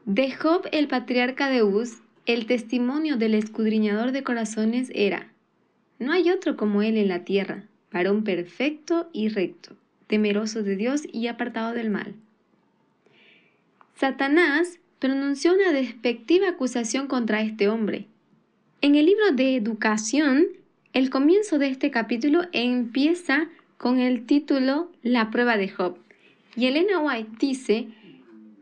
[0.06, 5.30] De Job el patriarca de Uz, el testimonio del escudriñador de corazones era,
[6.00, 9.76] no hay otro como él en la tierra, varón perfecto y recto,
[10.08, 12.16] temeroso de Dios y apartado del mal.
[13.96, 18.08] Satanás pronunció una despectiva acusación contra este hombre.
[18.82, 20.48] En el libro de Educación,
[20.94, 25.98] el comienzo de este capítulo empieza con el título La prueba de Job.
[26.56, 27.88] Y Elena White dice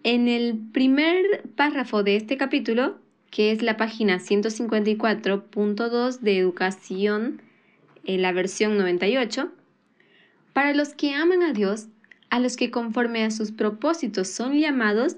[0.04, 2.98] en el primer párrafo de este capítulo,
[3.32, 7.42] que es la página 154.2 de Educación,
[8.04, 9.52] en la versión 98,
[10.56, 11.88] para los que aman a Dios,
[12.30, 15.18] a los que conforme a sus propósitos son llamados,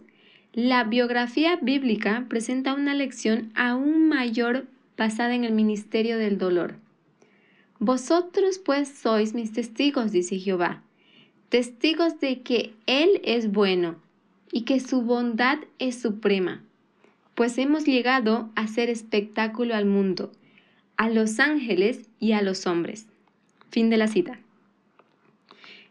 [0.51, 4.65] la biografía bíblica presenta una lección aún mayor
[4.97, 6.77] basada en el ministerio del dolor.
[7.77, 10.81] Vosotros pues sois mis testigos, dice Jehová,
[11.49, 13.97] testigos de que Él es bueno
[14.51, 16.63] y que su bondad es suprema,
[17.35, 20.31] pues hemos llegado a hacer espectáculo al mundo,
[20.95, 23.05] a los ángeles y a los hombres.
[23.69, 24.39] Fin de la cita.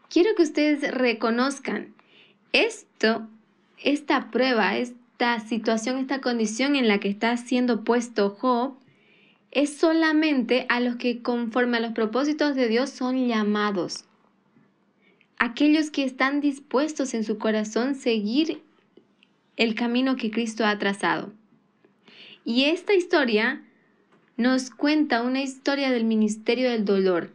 [0.08, 1.94] Quiero que ustedes reconozcan
[2.52, 3.26] esto,
[3.82, 8.74] esta prueba, esta situación, esta condición en la que está siendo puesto Job,
[9.50, 14.04] es solamente a los que conforme a los propósitos de Dios son llamados
[15.38, 18.62] aquellos que están dispuestos en su corazón seguir
[19.56, 21.32] el camino que Cristo ha trazado.
[22.44, 23.62] Y esta historia
[24.36, 27.30] nos cuenta una historia del ministerio del dolor.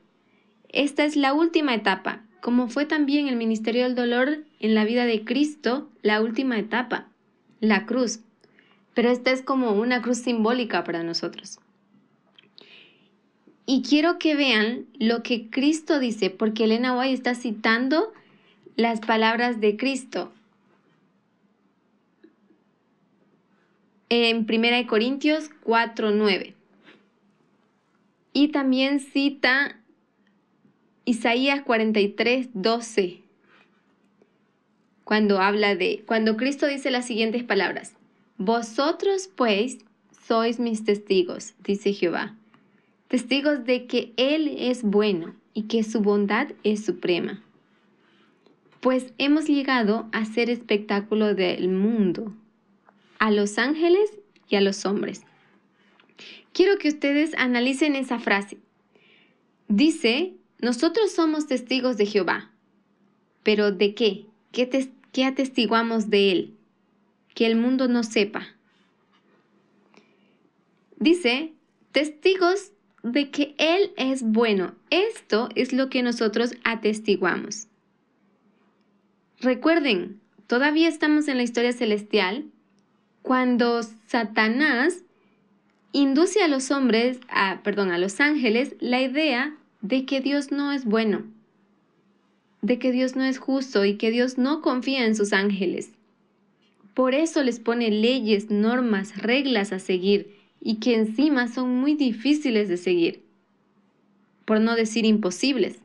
[0.70, 5.06] Esta es la última etapa, como fue también el ministerio del dolor en la vida
[5.06, 7.08] de Cristo, la última etapa,
[7.60, 8.20] la cruz.
[8.94, 11.60] Pero esta es como una cruz simbólica para nosotros.
[13.66, 18.12] Y quiero que vean lo que Cristo dice, porque Elena White está citando
[18.76, 20.34] las palabras de Cristo.
[24.10, 26.56] En 1 Corintios 4:9.
[28.34, 29.81] Y también cita
[31.06, 33.22] Isaías 43:12.
[35.04, 37.94] Cuando habla de, cuando Cristo dice las siguientes palabras:
[38.38, 39.80] Vosotros pues
[40.28, 42.36] sois mis testigos, dice Jehová
[43.12, 47.44] testigos de que Él es bueno y que su bondad es suprema.
[48.80, 52.34] Pues hemos llegado a ser espectáculo del mundo,
[53.20, 55.24] a los ángeles y a los hombres.
[56.54, 58.60] Quiero que ustedes analicen esa frase.
[59.68, 62.52] Dice, nosotros somos testigos de Jehová.
[63.44, 64.28] ¿Pero de qué?
[64.52, 66.54] ¿Qué, atestiguamos de Él?
[67.34, 68.48] Que el mundo no sepa.
[70.98, 71.54] Dice,
[71.92, 74.76] testigos de que Él es bueno.
[74.92, 77.68] Esto es lo que nosotros atestiguamos.
[79.40, 82.46] Recuerden, todavía estamos en la historia celestial
[83.24, 85.04] cuando Satanás
[85.92, 90.72] induce a los hombres, a, perdón, a los ángeles, la idea de que Dios no
[90.72, 91.24] es bueno,
[92.62, 95.92] de que Dios no es justo y que Dios no confía en sus ángeles.
[96.94, 102.70] Por eso les pone leyes, normas, reglas a seguir y que encima son muy difíciles
[102.70, 103.24] de seguir,
[104.46, 105.80] por no decir imposibles.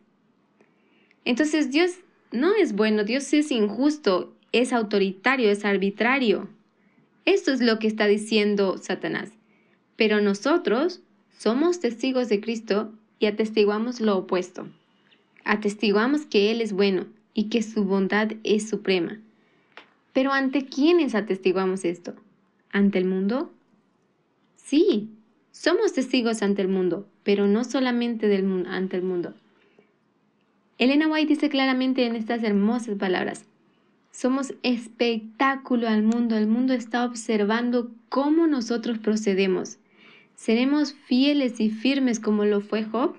[1.25, 1.93] Entonces Dios
[2.33, 6.49] no es bueno, Dios es injusto, es autoritario, es arbitrario.
[7.25, 9.33] Esto es lo que está diciendo Satanás.
[9.97, 11.01] Pero nosotros
[11.37, 14.69] somos testigos de Cristo y atestiguamos lo opuesto.
[15.45, 19.19] Atestiguamos que Él es bueno y que su bondad es suprema.
[20.13, 22.15] Pero ¿ante quiénes atestiguamos esto?
[22.71, 23.53] ¿Ante el mundo?
[24.57, 25.11] Sí,
[25.53, 29.35] somos testigos ante el mundo, pero no solamente del ante el mundo.
[30.79, 33.47] Elena White dice claramente en estas hermosas palabras,
[34.11, 39.79] somos espectáculo al mundo, el mundo está observando cómo nosotros procedemos.
[40.37, 43.17] ¿Seremos fieles y firmes como lo fue Job?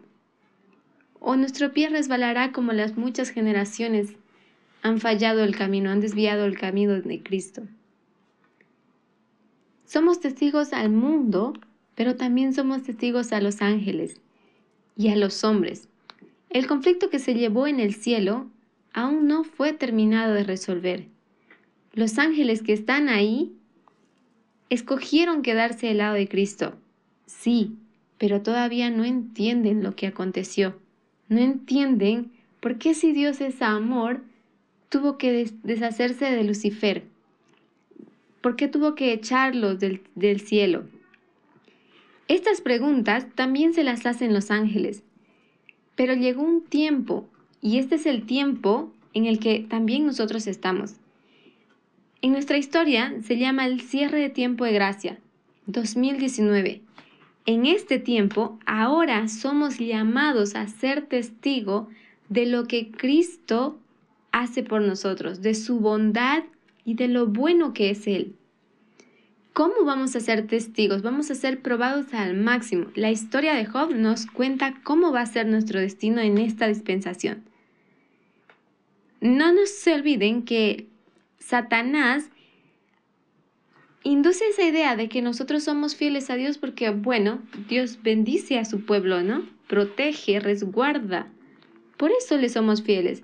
[1.19, 4.13] ¿O nuestro pie resbalará como las muchas generaciones
[4.83, 7.63] han fallado el camino, han desviado el camino de Cristo?
[9.85, 11.53] Somos testigos al mundo,
[11.95, 14.21] pero también somos testigos a los ángeles
[14.95, 15.89] y a los hombres.
[16.51, 18.47] El conflicto que se llevó en el cielo
[18.93, 21.07] aún no fue terminado de resolver.
[21.93, 23.53] Los ángeles que están ahí
[24.69, 26.77] escogieron quedarse al lado de Cristo
[27.27, 27.75] Sí,
[28.17, 30.79] pero todavía no entienden lo que aconteció.
[31.29, 34.21] No entienden por qué si Dios es amor,
[34.89, 37.03] tuvo que deshacerse de Lucifer.
[38.41, 40.85] ¿Por qué tuvo que echarlos del, cielo?
[42.29, 45.03] Estas preguntas también se las hacen los ángeles.
[45.95, 47.27] Pero llegó un tiempo,
[47.61, 50.95] y este es el tiempo en el que también nosotros estamos.
[52.21, 55.19] En nuestra historia se llama el cierre de tiempo de gracia,
[55.65, 56.86] 2019
[57.47, 61.87] en este tiempo, ahora somos llamados a ser testigo
[62.27, 63.79] de lo que Cristo
[64.33, 66.43] hace por nosotros, de su bondad
[66.83, 68.35] y de lo bueno que es Él.
[69.53, 71.01] ¿Cómo vamos a ser testigos?
[71.01, 72.87] Vamos a ser probados al máximo.
[72.95, 77.43] La historia de Job nos cuenta cómo va a ser nuestro destino en esta dispensación.
[79.21, 80.85] No nos olviden que
[81.39, 82.29] Satanás
[84.11, 88.63] induce esa idea de que nosotros somos fieles a Dios porque, bueno, Dios bendice a
[88.63, 89.45] su pueblo, ¿no?
[89.67, 91.27] Protege, resguarda.
[91.97, 93.23] Por eso le somos fieles.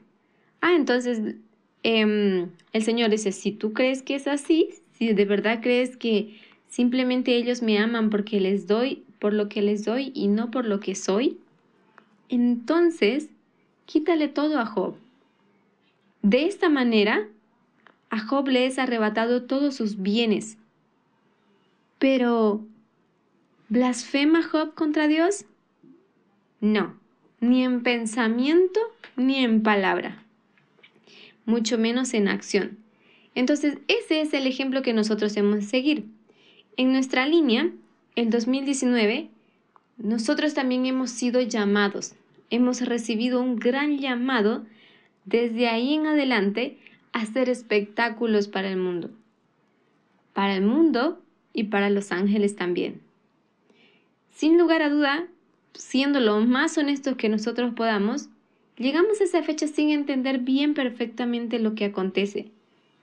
[0.59, 1.35] Ah, entonces
[1.83, 6.37] em, el Señor dice, si tú crees que es así, si de verdad crees que
[6.67, 10.65] simplemente ellos me aman porque les doy por lo que les doy y no por
[10.65, 11.37] lo que soy,
[12.27, 13.29] entonces
[13.85, 14.95] quítale todo a Job.
[16.23, 17.27] De esta manera,
[18.09, 20.57] a Job le es arrebatado todos sus bienes,
[22.03, 22.67] pero,
[23.69, 25.45] ¿blasfema Job contra Dios?
[26.59, 26.99] No,
[27.39, 28.81] ni en pensamiento
[29.15, 30.21] ni en palabra,
[31.45, 32.77] mucho menos en acción.
[33.35, 36.05] Entonces, ese es el ejemplo que nosotros hemos de seguir.
[36.75, 37.71] En nuestra línea,
[38.17, 39.29] el 2019,
[39.95, 42.15] nosotros también hemos sido llamados,
[42.49, 44.65] hemos recibido un gran llamado
[45.23, 46.77] desde ahí en adelante
[47.13, 49.09] a hacer espectáculos para el mundo.
[50.33, 51.22] Para el mundo
[51.53, 53.01] y para los ángeles también.
[54.35, 55.27] Sin lugar a duda,
[55.73, 58.29] siendo lo más honestos que nosotros podamos,
[58.77, 62.49] llegamos a esa fecha sin entender bien perfectamente lo que acontece.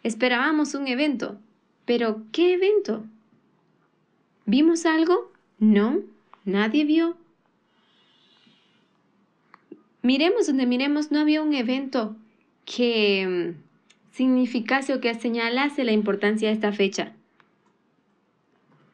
[0.03, 1.39] Esperábamos un evento,
[1.85, 3.05] pero ¿qué evento?
[4.47, 5.31] ¿Vimos algo?
[5.59, 6.01] No,
[6.45, 7.17] nadie vio.
[10.03, 12.17] Miremos donde miremos, no había un evento
[12.65, 17.13] que mm, significase o que señalase la importancia de esta fecha.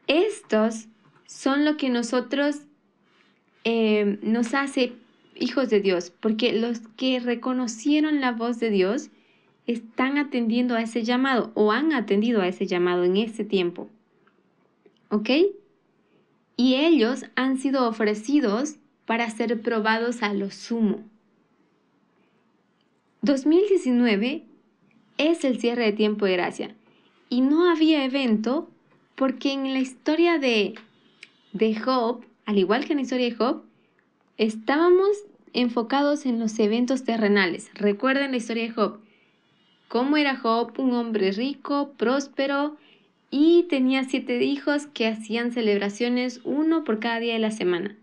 [0.07, 0.87] Estos
[1.27, 2.63] son lo que nosotros
[3.65, 4.93] eh, nos hace
[5.35, 9.11] hijos de Dios, porque los que reconocieron la voz de Dios
[9.67, 13.89] están atendiendo a ese llamado o han atendido a ese llamado en ese tiempo.
[15.11, 15.31] ¿Ok?
[16.57, 21.05] Y ellos han sido ofrecidos para ser probados a lo sumo.
[23.23, 24.45] 2019
[25.19, 26.77] es el cierre de tiempo de gracia
[27.29, 28.71] y no había evento
[29.17, 30.75] porque en la historia de,
[31.53, 33.65] de Job, al igual que en la historia de Job,
[34.37, 35.09] estábamos
[35.53, 37.71] enfocados en los eventos terrenales.
[37.75, 39.01] Recuerden la historia de Job.
[39.89, 42.77] Cómo era Job, un hombre rico, próspero
[43.31, 47.97] y tenía siete hijos que hacían celebraciones uno por cada día de la semana.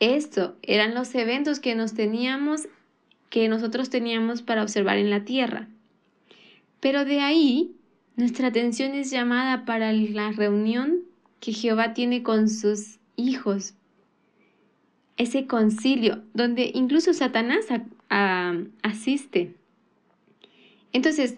[0.00, 2.68] Esto eran los eventos que nos teníamos,
[3.28, 5.68] que nosotros teníamos para observar en la tierra.
[6.80, 7.76] Pero de ahí
[8.20, 11.00] nuestra atención es llamada para la reunión
[11.40, 13.74] que Jehová tiene con sus hijos.
[15.16, 17.66] Ese concilio donde incluso Satanás
[18.82, 19.54] asiste.
[20.92, 21.36] Entonces,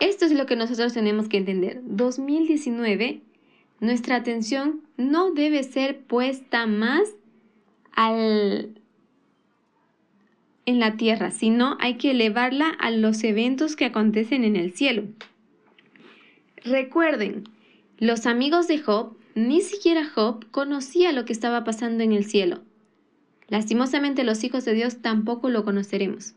[0.00, 1.80] esto es lo que nosotros tenemos que entender.
[1.84, 3.20] 2019,
[3.80, 7.02] nuestra atención no debe ser puesta más
[7.92, 8.80] al,
[10.64, 15.04] en la tierra, sino hay que elevarla a los eventos que acontecen en el cielo.
[16.64, 17.48] Recuerden,
[17.98, 22.60] los amigos de Job, ni siquiera Job conocía lo que estaba pasando en el cielo.
[23.48, 26.34] Lastimosamente los hijos de Dios tampoco lo conoceremos,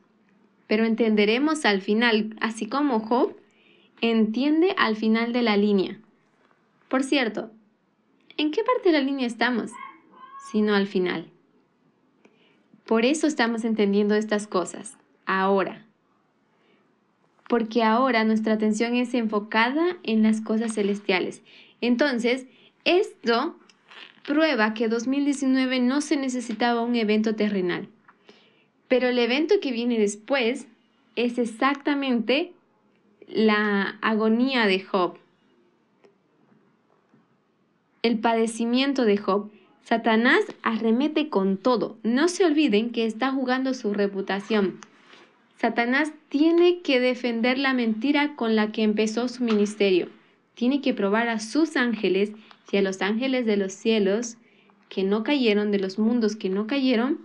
[0.67, 3.35] pero entenderemos al final, así como Job
[4.01, 5.99] entiende al final de la línea.
[6.89, 7.51] Por cierto,
[8.37, 9.71] ¿en qué parte de la línea estamos?
[10.51, 11.29] Sino al final.
[12.85, 15.84] Por eso estamos entendiendo estas cosas, ahora.
[17.47, 21.41] Porque ahora nuestra atención es enfocada en las cosas celestiales.
[21.81, 22.47] Entonces,
[22.85, 23.55] esto
[24.25, 27.87] prueba que 2019 no se necesitaba un evento terrenal.
[28.87, 30.67] Pero el evento que viene después
[31.15, 32.53] es exactamente
[33.27, 35.17] la agonía de Job,
[38.03, 39.49] el padecimiento de Job
[39.85, 41.97] Satanás arremete con todo.
[42.01, 44.79] No se olviden que está jugando su reputación.
[45.65, 50.09] Satanás tiene que defender la mentira con la que empezó su ministerio.
[50.53, 52.33] Tiene que probar a sus ángeles
[52.71, 54.37] y a los ángeles de los cielos
[54.89, 57.19] que no cayeron, de los mundos que no cayeron,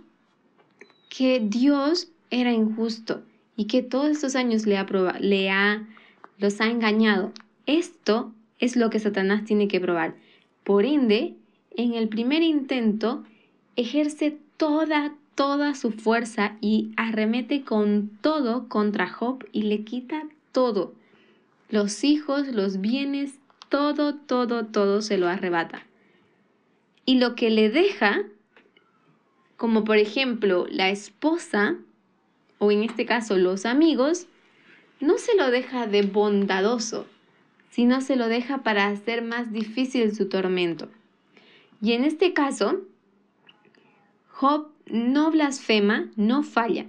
[1.07, 3.21] que Dios era injusto
[3.55, 4.87] y que todos estos años le ha,
[5.19, 5.87] le ha
[6.39, 7.33] los ha engañado.
[7.67, 10.15] Esto es lo que Satanás tiene que probar.
[10.63, 11.35] Por ende,
[11.77, 13.23] en el primer intento
[13.75, 20.93] ejerce toda, toda su fuerza y arremete con todo contra Job y le quita todo.
[21.69, 25.85] Los hijos, los bienes, todo, todo, todo se lo arrebata.
[27.05, 28.23] Y lo que le deja,
[29.57, 31.77] como por ejemplo la esposa,
[32.59, 34.27] o en este caso los amigos,
[34.99, 37.07] no se lo deja de bondadoso,
[37.69, 40.89] sino se lo deja para hacer más difícil su tormento.
[41.81, 42.81] Y en este caso,
[44.29, 46.85] Job no blasfema, no falla.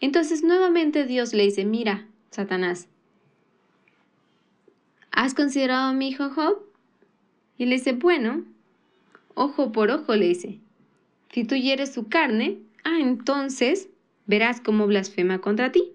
[0.00, 2.88] Entonces nuevamente Dios le dice, mira, Satanás,
[5.10, 6.58] ¿has considerado a mi hijo Job?
[7.58, 8.44] Y le dice, bueno,
[9.34, 10.60] ojo por ojo, le dice,
[11.32, 13.88] si tú hieres su carne, ah, entonces
[14.26, 15.92] verás cómo blasfema contra ti.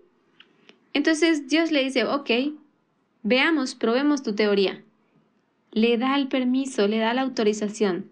[0.94, 2.30] Entonces Dios le dice, ok,
[3.24, 4.82] veamos, probemos tu teoría.
[5.72, 8.10] Le da el permiso, le da la autorización.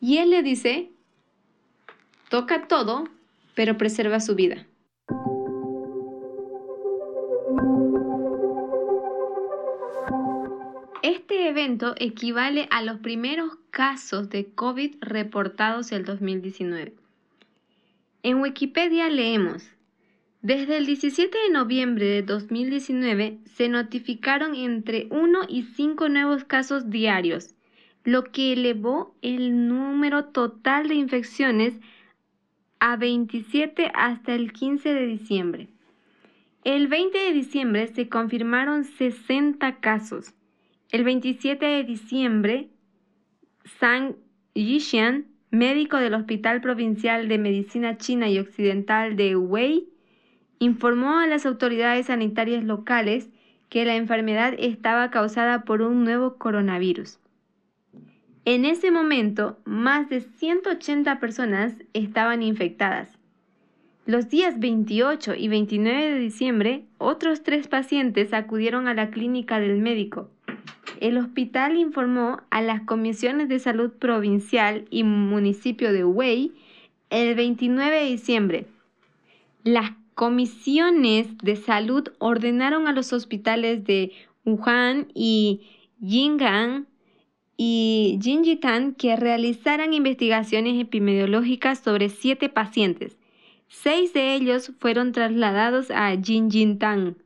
[0.00, 0.90] Y él le dice,
[2.28, 3.08] toca todo,
[3.54, 4.66] pero preserva su vida.
[11.02, 16.94] Este evento equivale a los primeros casos de COVID reportados el 2019.
[18.22, 19.70] En Wikipedia leemos,
[20.42, 26.90] desde el 17 de noviembre de 2019 se notificaron entre 1 y 5 nuevos casos
[26.90, 27.54] diarios
[28.08, 31.74] lo que elevó el número total de infecciones
[32.80, 35.68] a 27 hasta el 15 de diciembre.
[36.64, 40.34] El 20 de diciembre se confirmaron 60 casos.
[40.90, 42.68] El 27 de diciembre,
[43.78, 44.16] Zhang
[44.54, 49.88] Yixian, médico del Hospital Provincial de Medicina China y Occidental de Wei,
[50.58, 53.30] informó a las autoridades sanitarias locales
[53.68, 57.18] que la enfermedad estaba causada por un nuevo coronavirus.
[58.50, 63.18] En ese momento, más de 180 personas estaban infectadas.
[64.06, 69.82] Los días 28 y 29 de diciembre, otros tres pacientes acudieron a la clínica del
[69.82, 70.30] médico.
[70.98, 76.54] El hospital informó a las comisiones de salud provincial y municipio de Wei
[77.10, 78.66] el 29 de diciembre.
[79.62, 84.12] Las comisiones de salud ordenaron a los hospitales de
[84.46, 85.68] Wuhan y
[86.00, 86.86] Yingang
[87.60, 93.18] y Jinjitan que realizaran investigaciones epidemiológicas sobre siete pacientes.
[93.66, 97.16] Seis de ellos fueron trasladados a Jinjitan,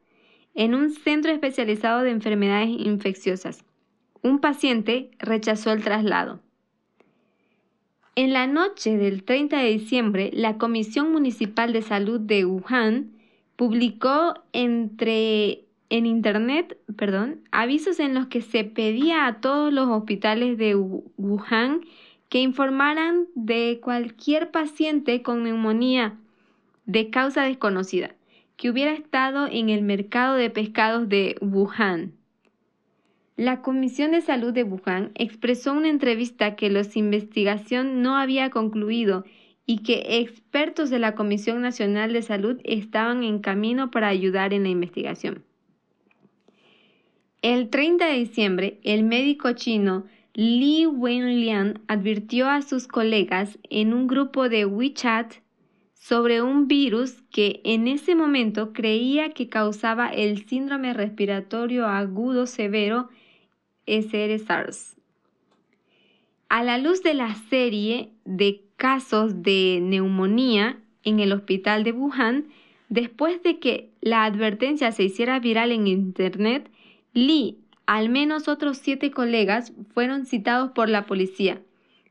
[0.55, 3.65] en un centro especializado de enfermedades infecciosas.
[4.23, 6.41] Un paciente rechazó el traslado.
[8.15, 13.13] En la noche del 30 de diciembre, la Comisión Municipal de Salud de Wuhan
[13.57, 20.57] publicó entre en Internet, perdón, avisos en los que se pedía a todos los hospitales
[20.57, 21.83] de Wuhan
[22.31, 26.17] que informaran de cualquier paciente con neumonía
[26.87, 28.15] de causa desconocida
[28.57, 32.15] que hubiera estado en el mercado de pescados de Wuhan.
[33.37, 38.49] La Comisión de Salud de Wuhan expresó en una entrevista que la investigación no había
[38.49, 39.27] concluido
[39.67, 44.63] y que expertos de la Comisión Nacional de Salud estaban en camino para ayudar en
[44.63, 45.45] la investigación.
[47.43, 54.07] El 30 de diciembre, el médico chino Li Wenlian advirtió a sus colegas en un
[54.07, 55.35] grupo de WeChat
[55.95, 63.09] sobre un virus que en ese momento creía que causaba el síndrome respiratorio agudo severo
[63.87, 64.97] SR-SARS.
[66.49, 72.47] A la luz de la serie de casos de neumonía en el hospital de Wuhan,
[72.89, 76.71] después de que la advertencia se hiciera viral en Internet,
[77.13, 81.61] Lee, al menos otros siete colegas, fueron citados por la policía.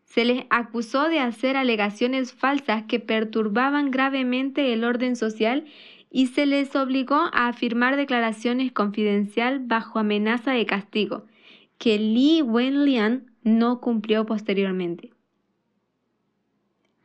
[0.04, 5.66] Se les acusó de hacer alegaciones falsas que perturbaban gravemente el orden social
[6.12, 11.26] y se les obligó a afirmar declaraciones confidenciales bajo amenaza de castigo,
[11.78, 15.12] que Li Wenlian no cumplió posteriormente.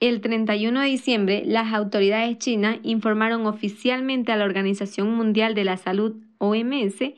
[0.01, 5.79] El 31 de diciembre, las autoridades chinas informaron oficialmente a la Organización Mundial de la
[5.79, 7.15] Salud, OMS,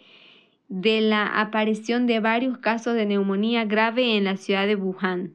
[0.69, 5.35] de la aparición de varios casos de neumonía grave en la ciudad de Wuhan.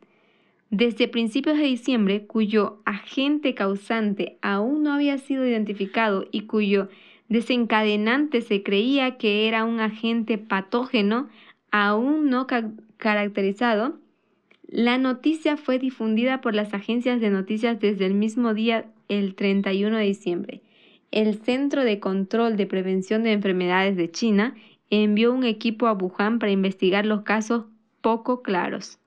[0.69, 6.89] Desde principios de diciembre, cuyo agente causante aún no había sido identificado y cuyo
[7.29, 11.29] desencadenante se creía que era un agente patógeno
[11.71, 12.47] aún no
[12.97, 13.97] caracterizado,
[14.67, 19.97] la noticia fue difundida por las agencias de noticias desde el mismo día, el 31
[19.97, 20.61] de diciembre.
[21.11, 24.55] El Centro de Control de Prevención de Enfermedades de China
[24.89, 27.65] envió un equipo a Wuhan para investigar los casos
[28.01, 28.99] poco claros.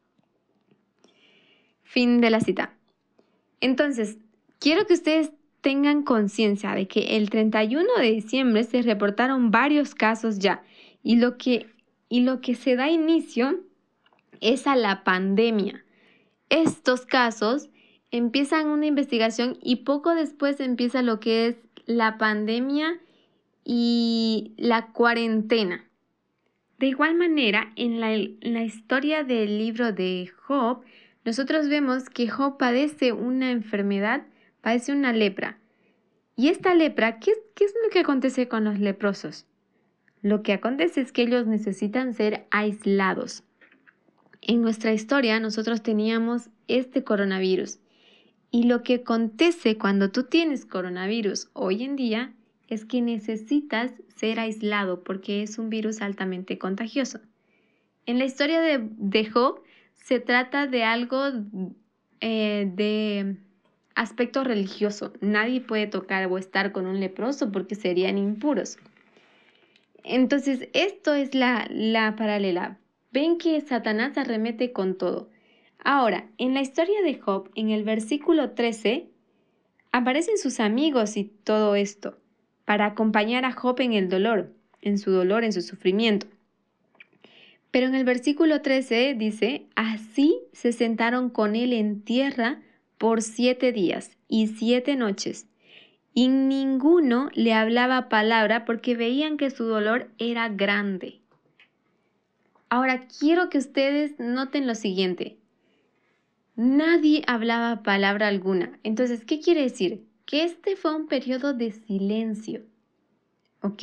[1.82, 2.74] Fin de la cita.
[3.60, 4.18] Entonces,
[4.58, 10.38] quiero que ustedes tengan conciencia de que el 31 de diciembre se reportaron varios casos
[10.38, 10.62] ya
[11.02, 11.66] y lo que,
[12.08, 13.60] y lo que se da inicio
[14.40, 15.84] es a la pandemia.
[16.48, 17.68] Estos casos
[18.10, 21.56] empiezan una investigación y poco después empieza lo que es
[21.86, 23.00] la pandemia
[23.68, 25.84] y la cuarentena.
[26.78, 30.82] De igual manera, en la, historia del libro de Job,
[31.24, 34.24] nosotros vemos que Job padece una enfermedad,
[34.60, 35.58] padece una lepra.
[36.36, 39.46] Y esta lepra, ¿qué, ¿qué, es lo que acontece con los leprosos?
[40.22, 43.42] Lo que acontece es que ellos necesitan ser aislados.
[44.42, 47.80] En nuestra historia nosotros teníamos este coronavirus.
[48.52, 52.32] Y lo que acontece cuando tú tienes coronavirus hoy en día
[52.68, 57.20] es que necesitas ser aislado porque es un virus altamente contagioso.
[58.06, 59.62] En la historia de, Job
[59.94, 61.24] se trata de algo
[62.20, 63.36] eh, de
[63.94, 65.12] aspecto religioso.
[65.20, 68.78] Nadie puede tocar o estar con un leproso porque serían impuros.
[70.04, 72.78] Entonces, esto es la, la paralela
[73.16, 75.30] ven que Satanás arremete con todo.
[75.82, 79.08] Ahora, en la historia de Job, en el versículo 13,
[79.90, 82.18] aparecen sus amigos y todo esto,
[82.66, 84.52] para acompañar a Job en el dolor,
[84.82, 86.26] en su dolor, en su sufrimiento.
[87.70, 92.60] Pero en el versículo 13 dice, así se sentaron con él en tierra
[92.98, 95.46] por siete días y siete noches,
[96.12, 101.20] y ninguno le hablaba palabra porque veían que su dolor era grande.
[102.70, 105.36] Ahora quiero que ustedes noten lo siguiente.
[106.56, 108.78] Nadie hablaba palabra alguna.
[108.82, 110.05] Entonces, ¿qué quiere decir?
[110.26, 112.62] Que este fue un periodo de silencio.
[113.62, 113.82] ¿Ok?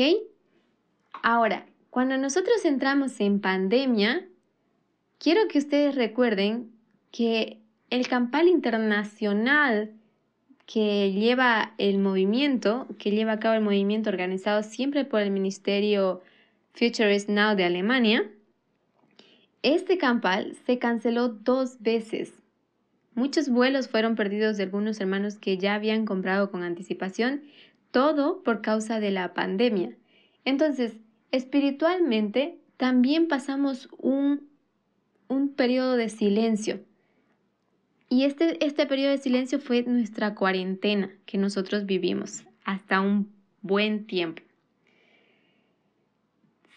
[1.24, 4.28] Ahora, cuando nosotros entramos en pandemia,
[5.18, 6.72] quiero que ustedes recuerden
[7.12, 9.94] que el campal internacional
[10.66, 16.22] que lleva el movimiento, que lleva a cabo el movimiento organizado siempre por el Ministerio
[16.74, 18.30] Future is Now de Alemania,
[19.62, 22.34] este campal se canceló dos veces.
[23.16, 27.44] Muchos vuelos fueron perdidos de algunos hermanos que ya habían comprado con anticipación,
[27.92, 29.96] todo por causa de la pandemia.
[30.46, 30.98] Entonces,
[31.32, 34.48] espiritualmente también pasamos un,
[35.28, 36.82] un periodo de silencio.
[38.10, 44.06] Y este, este periodo de silencio fue nuestra cuarentena que nosotros vivimos hasta un buen
[44.06, 44.42] tiempo.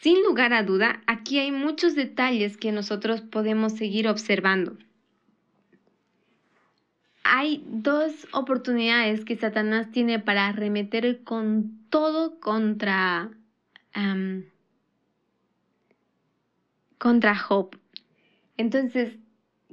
[0.00, 4.76] Sin lugar a duda, aquí hay muchos detalles que nosotros podemos seguir observando.
[7.28, 13.30] Hay dos oportunidades que Satanás tiene para arremeter con todo contra,
[16.98, 17.76] contra Job.
[18.56, 19.18] Entonces,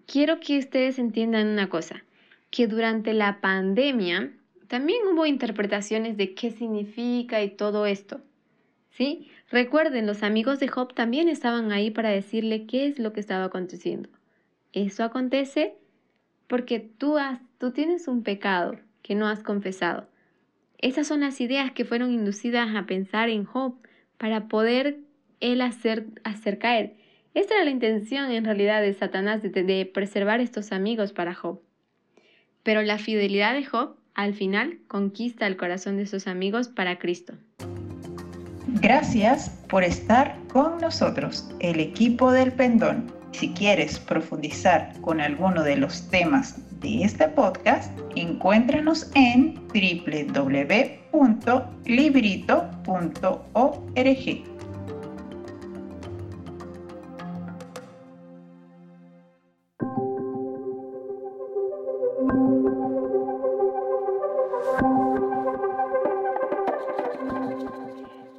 [0.08, 2.04] quiero que ustedes entiendan una cosa,
[2.50, 4.34] que durante la pandemia
[4.68, 8.22] también hubo interpretaciones de qué significa y todo esto.
[8.90, 9.30] ¿Sí?
[9.52, 13.46] Recuerden, los amigos de Job también estaban ahí para decirle qué es lo que estaba
[13.46, 14.10] aconteciendo.
[14.72, 15.78] Eso acontece
[16.48, 20.08] porque tú, has, tú tienes un pecado que no has confesado.
[20.80, 23.76] Esas son las ideas que fueron inducidas a pensar en Job
[24.18, 25.00] para poder
[25.40, 26.96] él hacer, hacer caer.
[27.34, 31.62] Esta era la intención en realidad de Satanás de, de preservar estos amigos para Job.
[32.64, 37.34] Pero la fidelidad de Job al final conquista el corazón de sus amigos para Cristo.
[38.82, 43.23] Gracias por estar con nosotros, el equipo del pendón.
[43.34, 50.84] Si quieres profundizar con alguno de los temas de este podcast, encuéntranos en www.librito.org.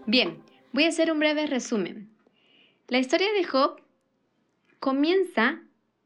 [0.07, 0.39] Bien,
[0.73, 2.09] voy a hacer un breve resumen.
[2.87, 3.84] La historia de Job
[4.85, 5.63] comienza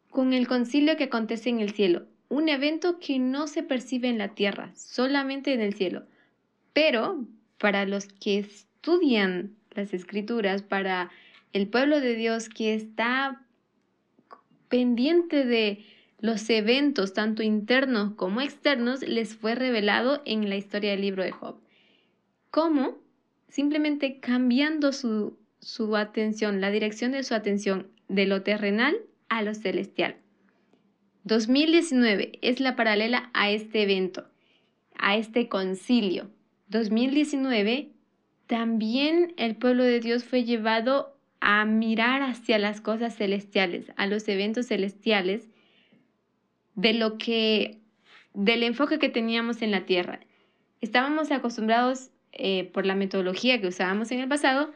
[0.08, 4.18] con el concilio que acontece en el cielo, un evento que no se percibe en
[4.18, 6.06] la tierra, solamente en el cielo.
[6.72, 7.26] Pero
[7.58, 11.10] para los que estudian las escrituras, para
[11.52, 13.44] el pueblo de Dios que está
[14.68, 15.84] pendiente de
[16.20, 21.32] los eventos, tanto internos como externos, les fue revelado en la historia del libro de
[21.32, 21.60] Job.
[22.52, 22.96] ¿Cómo?
[23.48, 28.96] Simplemente cambiando su, su atención, la dirección de su atención de lo terrenal
[29.28, 30.16] a lo celestial.
[31.24, 34.26] 2019 es la paralela a este evento,
[34.98, 36.30] a este concilio.
[36.68, 37.90] 2019
[38.46, 44.26] también el pueblo de Dios fue llevado a mirar hacia las cosas celestiales, a los
[44.26, 45.48] eventos celestiales,
[46.74, 47.78] de lo que,
[48.34, 50.20] del enfoque que teníamos en la tierra.
[50.80, 54.72] Estábamos acostumbrados eh, por la metodología que usábamos en el pasado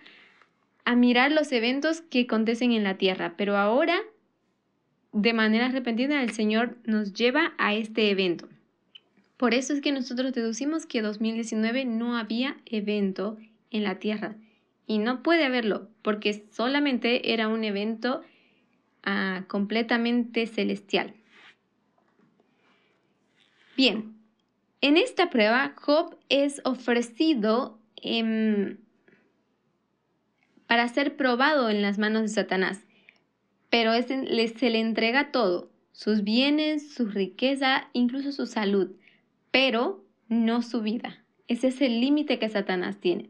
[0.85, 4.01] a mirar los eventos que acontecen en la tierra, pero ahora
[5.13, 8.49] de manera repentina el Señor nos lleva a este evento.
[9.37, 13.39] Por eso es que nosotros deducimos que 2019 no había evento
[13.71, 14.37] en la tierra
[14.87, 18.23] y no puede haberlo porque solamente era un evento
[19.03, 21.15] ah, completamente celestial.
[23.77, 24.15] Bien,
[24.81, 28.79] en esta prueba Job es ofrecido em,
[30.73, 32.87] para ser probado en las manos de Satanás,
[33.69, 38.91] pero se le entrega todo, sus bienes, su riqueza, incluso su salud,
[39.51, 41.23] pero no su vida.
[41.47, 43.29] Ese es el límite que Satanás tiene.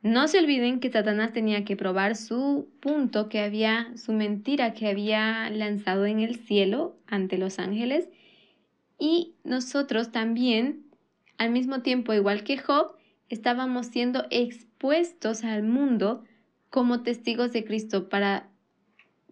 [0.00, 4.88] No se olviden que Satanás tenía que probar su punto que había, su mentira que
[4.88, 8.08] había lanzado en el cielo ante los ángeles.
[8.98, 10.86] Y nosotros también,
[11.36, 12.96] al mismo tiempo, igual que Job,
[13.28, 14.71] estábamos siendo expuestos
[15.44, 16.24] al mundo
[16.68, 18.48] como testigos de Cristo para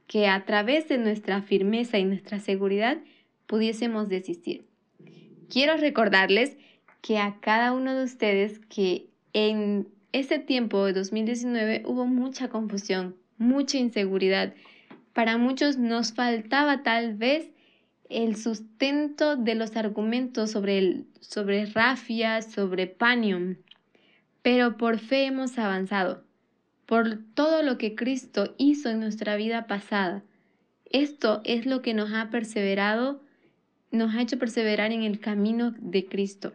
[0.06, 2.98] que a través de nuestra firmeza y nuestra seguridad
[3.46, 4.64] pudiésemos desistir.
[5.48, 6.56] Quiero recordarles
[7.00, 13.16] que a cada uno de ustedes que en ese tiempo de 2019 hubo mucha confusión,
[13.36, 14.54] mucha inseguridad.
[15.12, 17.50] Para muchos nos faltaba tal vez
[18.08, 23.56] el sustento de los argumentos sobre, el, sobre Rafia, sobre Panium,
[24.42, 26.24] pero por fe hemos avanzado,
[26.86, 30.22] por todo lo que Cristo hizo en nuestra vida pasada.
[30.90, 33.22] Esto es lo que nos ha perseverado,
[33.90, 36.52] nos ha hecho perseverar en el camino de Cristo.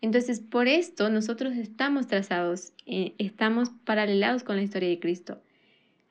[0.00, 5.40] Entonces, por esto nosotros estamos trazados, eh, estamos paralelados con la historia de Cristo.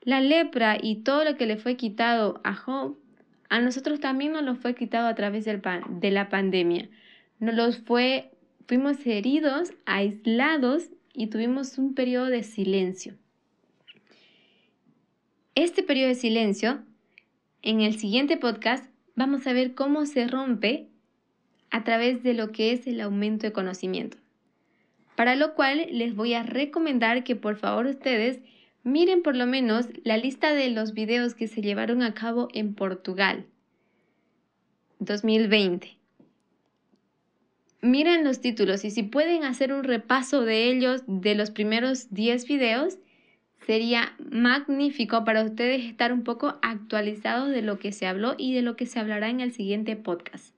[0.00, 2.98] La lepra y todo lo que le fue quitado a Job,
[3.48, 6.88] a nosotros también nos lo fue quitado a través del de la pandemia.
[7.38, 8.32] Nos los fue,
[8.66, 13.14] fuimos heridos, aislados y tuvimos un periodo de silencio.
[15.54, 16.82] Este periodo de silencio,
[17.62, 20.88] en el siguiente podcast, vamos a ver cómo se rompe
[21.70, 24.16] a través de lo que es el aumento de conocimiento.
[25.16, 28.40] Para lo cual les voy a recomendar que por favor ustedes
[28.82, 32.74] miren por lo menos la lista de los videos que se llevaron a cabo en
[32.74, 33.46] Portugal
[34.98, 36.03] 2020.
[37.84, 42.48] Miren los títulos y si pueden hacer un repaso de ellos de los primeros 10
[42.48, 42.96] videos,
[43.66, 48.62] sería magnífico para ustedes estar un poco actualizados de lo que se habló y de
[48.62, 50.54] lo que se hablará en el siguiente podcast.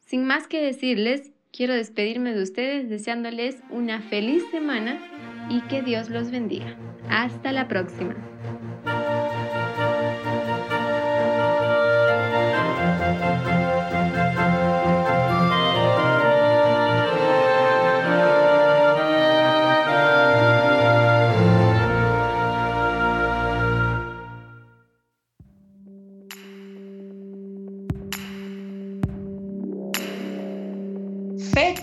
[0.00, 4.98] Sin más que decirles, quiero despedirme de ustedes deseándoles una feliz semana
[5.48, 6.76] y que Dios los bendiga.
[7.08, 8.16] Hasta la próxima.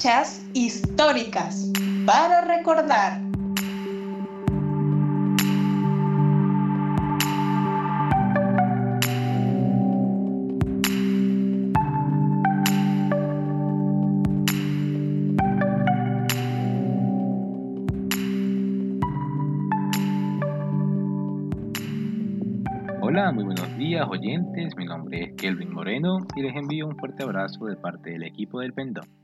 [0.02, 1.72] fechas históricas
[2.08, 3.22] para recordar.
[23.02, 27.22] Hola, muy buenos días oyentes, mi nombre es Kelvin Moreno y les envío un fuerte
[27.22, 29.20] abrazo de parte del equipo del Pendón.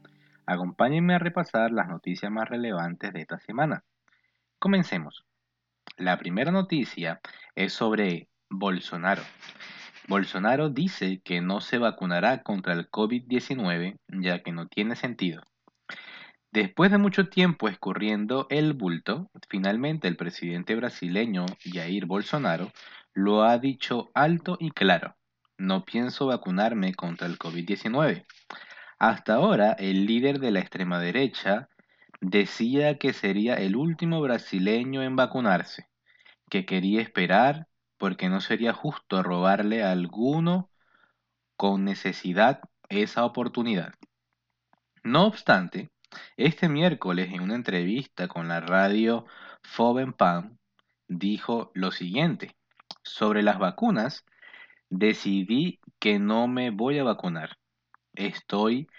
[0.47, 3.83] Acompáñenme a repasar las noticias más relevantes de esta semana.
[4.59, 5.25] Comencemos.
[5.97, 7.19] La primera noticia
[7.53, 9.23] es sobre Bolsonaro.
[10.07, 15.43] Bolsonaro dice que no se vacunará contra el COVID-19 ya que no tiene sentido.
[16.53, 22.71] Después de mucho tiempo escurriendo el bulto, finalmente el presidente brasileño Jair Bolsonaro
[23.13, 25.17] lo ha dicho alto y claro.
[25.57, 28.25] No pienso vacunarme contra el COVID-19.
[28.99, 31.69] Hasta ahora, el líder de la extrema derecha
[32.19, 35.87] decía que sería el último brasileño en vacunarse,
[36.49, 37.67] que quería esperar
[37.97, 40.69] porque no sería justo robarle a alguno
[41.55, 43.93] con necesidad esa oportunidad.
[45.03, 45.89] No obstante,
[46.35, 49.25] este miércoles en una entrevista con la radio
[49.61, 50.57] Fovenpan
[51.07, 52.55] dijo lo siguiente,
[53.03, 54.25] sobre las vacunas,
[54.89, 57.57] decidí que no me voy a vacunar.
[58.17, 58.89] Estoy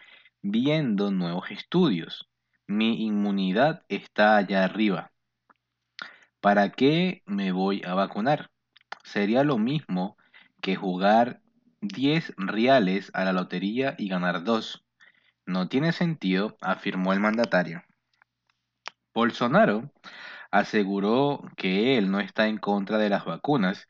[0.42, 2.28] viendo nuevos estudios.
[2.68, 5.10] Mi inmunidad está allá arriba.
[6.40, 8.52] ¿Para qué me voy a vacunar?
[9.02, 10.16] Sería lo mismo
[10.62, 11.40] que jugar
[11.80, 14.84] 10 reales a la lotería y ganar 2.
[15.46, 17.82] No tiene sentido, afirmó el mandatario.
[19.12, 19.90] Bolsonaro
[20.52, 23.88] aseguró que él no está en contra de las vacunas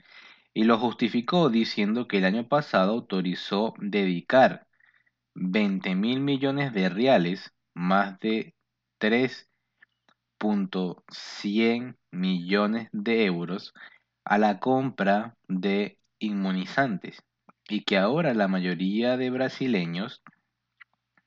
[0.55, 4.67] y lo justificó diciendo que el año pasado autorizó dedicar
[5.41, 8.57] 20 mil millones de reales, más de
[8.99, 13.72] 3.100 millones de euros,
[14.24, 17.22] a la compra de inmunizantes
[17.68, 20.24] y que ahora la mayoría de brasileños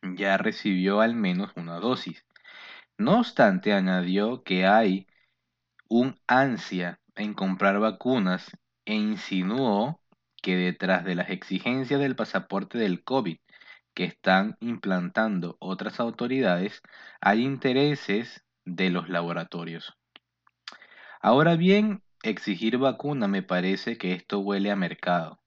[0.01, 2.25] ya recibió al menos una dosis.
[2.97, 5.07] No obstante, añadió que hay
[5.87, 10.01] un ansia en comprar vacunas e insinuó
[10.41, 13.37] que detrás de las exigencias del pasaporte del COVID
[13.93, 16.81] que están implantando otras autoridades,
[17.21, 19.93] hay intereses de los laboratorios.
[21.21, 25.39] Ahora bien, exigir vacuna me parece que esto huele a mercado.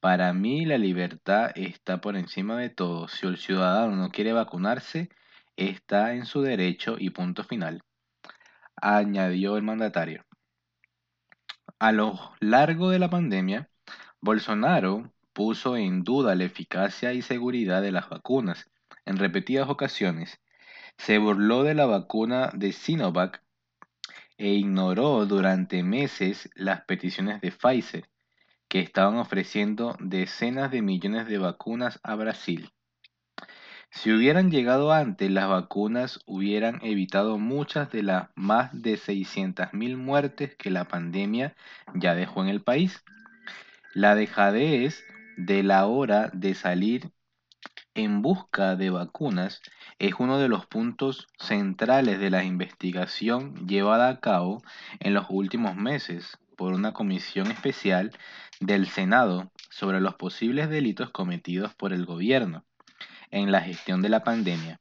[0.00, 3.08] Para mí la libertad está por encima de todo.
[3.08, 5.08] Si el ciudadano no quiere vacunarse,
[5.56, 7.82] está en su derecho y punto final
[8.80, 10.24] añadió el mandatario.
[11.78, 13.70] A lo largo de la pandemia,
[14.20, 18.68] Bolsonaro puso en duda la eficacia y seguridad de las vacunas
[19.06, 20.40] en repetidas ocasiones.
[20.96, 23.40] Se burló de la vacuna de Sinovac
[24.36, 28.08] e ignoró durante meses las peticiones de Pfizer,
[28.66, 32.72] que estaban ofreciendo decenas de millones de vacunas a Brasil.
[33.90, 40.56] Si hubieran llegado antes, las vacunas hubieran evitado muchas de las más de 600.000 muertes
[40.56, 41.54] que la pandemia
[41.94, 43.04] ya dejó en el país.
[43.94, 45.04] La dejadez
[45.38, 47.12] de la hora de salir
[47.94, 49.62] en busca de vacunas
[50.00, 54.60] es uno de los puntos centrales de la investigación llevada a cabo
[54.98, 58.10] en los últimos meses por una comisión especial
[58.58, 62.64] del Senado sobre los posibles delitos cometidos por el gobierno
[63.30, 64.80] en la gestión de la pandemia.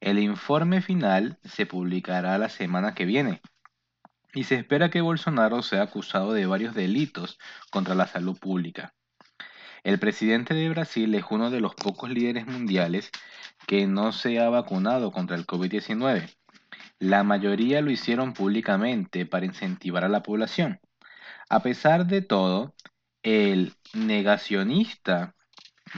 [0.00, 3.42] El informe final se publicará la semana que viene
[4.32, 7.38] y se espera que Bolsonaro sea acusado de varios delitos
[7.70, 8.94] contra la salud pública.
[9.84, 13.10] El presidente de Brasil es uno de los pocos líderes mundiales
[13.66, 16.34] que no se ha vacunado contra el COVID-19.
[16.98, 20.80] La mayoría lo hicieron públicamente para incentivar a la población.
[21.50, 22.74] A pesar de todo,
[23.22, 25.34] el negacionista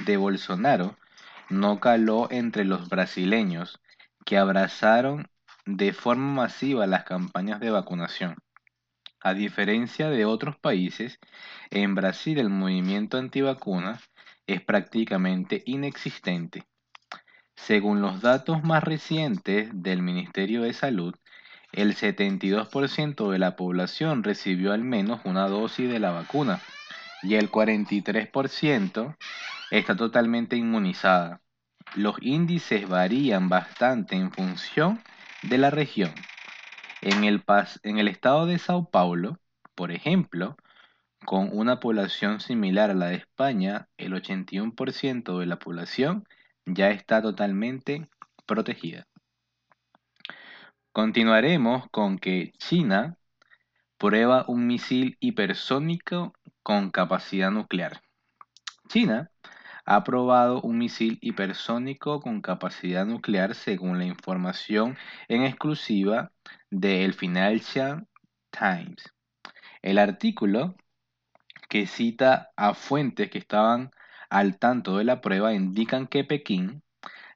[0.05, 0.99] de Bolsonaro
[1.49, 3.81] no caló entre los brasileños,
[4.25, 5.29] que abrazaron
[5.65, 8.35] de forma masiva las campañas de vacunación.
[9.27, 11.19] A diferencia de otros países,
[11.73, 13.99] en Brasil el movimiento antivacuna
[14.47, 16.63] es prácticamente inexistente.
[17.57, 21.17] Según los datos más recientes del Ministerio de Salud,
[21.73, 26.61] el 72% de la población recibió al menos una dosis de la vacuna
[27.25, 29.17] y el 43%
[29.73, 31.41] está totalmente inmunizada.
[31.97, 35.03] Los índices varían bastante en función
[35.43, 36.15] de la región.
[37.09, 39.39] En el, estado de Sao Paulo,
[39.77, 40.57] por ejemplo,
[41.25, 46.25] con una población similar a la de España, el 81% de la población
[46.65, 48.09] ya está totalmente
[48.45, 49.07] protegida.
[50.91, 53.17] Continuaremos con que China
[53.99, 56.33] prueba un misil hipersónico
[56.65, 58.01] con capacidad nuclear.
[58.89, 59.31] China
[59.87, 66.33] ha probado un misil hipersónico con capacidad nuclear según la información en exclusiva
[66.71, 68.07] de el Financial
[68.51, 69.15] Times.
[69.83, 70.77] El artículo,
[71.69, 73.91] que cita a fuentes que estaban
[74.29, 76.83] al tanto de la prueba, indican que Pekín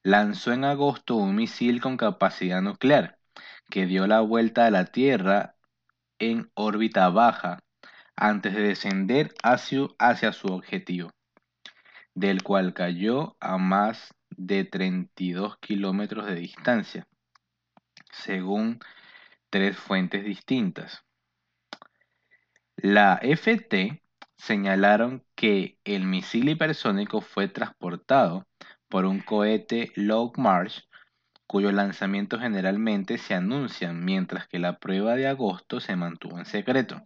[0.03, 3.19] lanzó en agosto un misil con capacidad nuclear
[3.71, 5.55] que dio la vuelta a la Tierra
[6.19, 7.61] en órbita baja
[8.17, 11.11] antes de descender hacia, hacia su objetivo,
[12.15, 17.07] del cual cayó a más de 32 kilómetros de distancia,
[18.11, 18.81] según
[19.51, 21.05] tres fuentes distintas.
[22.77, 24.03] La FT
[24.37, 28.47] señalaron que el misil hipersónico fue transportado
[28.89, 30.89] por un cohete Long March,
[31.47, 37.03] cuyo lanzamiento generalmente se anuncia mientras que la prueba de agosto se mantuvo en secreto.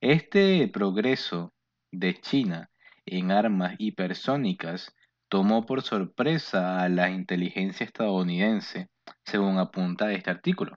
[0.00, 1.54] Este progreso
[1.90, 2.70] de China
[3.06, 4.94] en armas hipersónicas
[5.28, 8.88] tomó por sorpresa a la inteligencia estadounidense,
[9.24, 10.76] según apunta este artículo.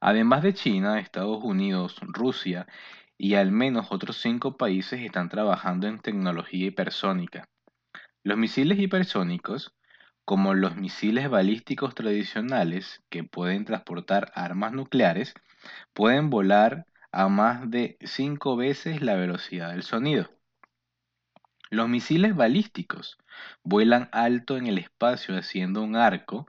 [0.00, 2.66] Además de China, Estados Unidos, Rusia
[3.18, 7.48] y al menos otros cinco países están trabajando en tecnología hipersónica.
[8.22, 9.74] Los misiles hipersónicos,
[10.24, 15.34] como los misiles balísticos tradicionales que pueden transportar armas nucleares,
[15.94, 20.35] pueden volar a más de cinco veces la velocidad del sonido.
[21.70, 23.18] Los misiles balísticos
[23.64, 26.46] vuelan alto en el espacio haciendo un arco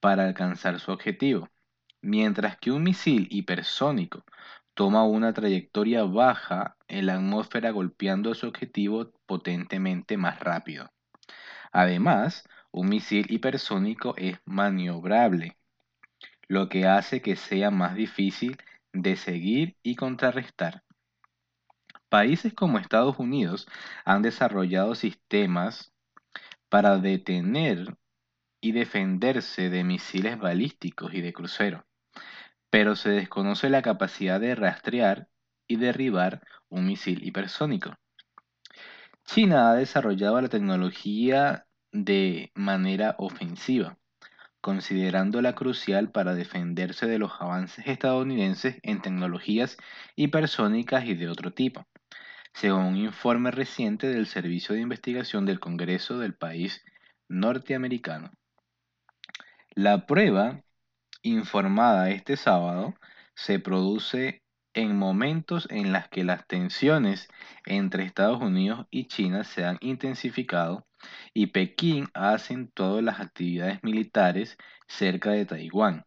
[0.00, 1.48] para alcanzar su objetivo,
[2.00, 4.24] mientras que un misil hipersónico
[4.74, 10.90] toma una trayectoria baja en la atmósfera golpeando su objetivo potentemente más rápido.
[11.72, 15.56] Además, un misil hipersónico es maniobrable,
[16.46, 18.56] lo que hace que sea más difícil
[18.92, 20.84] de seguir y contrarrestar.
[22.10, 23.66] Países como Estados Unidos
[24.04, 25.94] han desarrollado sistemas
[26.68, 27.96] para detener
[28.60, 31.86] y defenderse de misiles balísticos y de crucero
[32.70, 35.28] pero se desconoce la capacidad de rastrear
[35.68, 37.96] y derribar un misil hipersónico.
[39.24, 43.98] China ha desarrollado la tecnología de manera ofensiva,
[44.60, 49.76] considerándola crucial para defenderse de los avances estadounidenses en tecnologías
[50.16, 51.86] hipersónicas y de otro tipo,
[52.52, 56.84] según un informe reciente del Servicio de Investigación del Congreso del país
[57.28, 58.30] norteamericano.
[59.70, 60.62] La prueba
[61.22, 62.94] informada este sábado
[63.34, 64.42] se produce
[64.74, 67.28] en momentos en los que las tensiones
[67.66, 70.86] entre Estados Unidos y China se han intensificado
[71.32, 76.04] y Pekín ha acentuado las actividades militares cerca de Taiwán.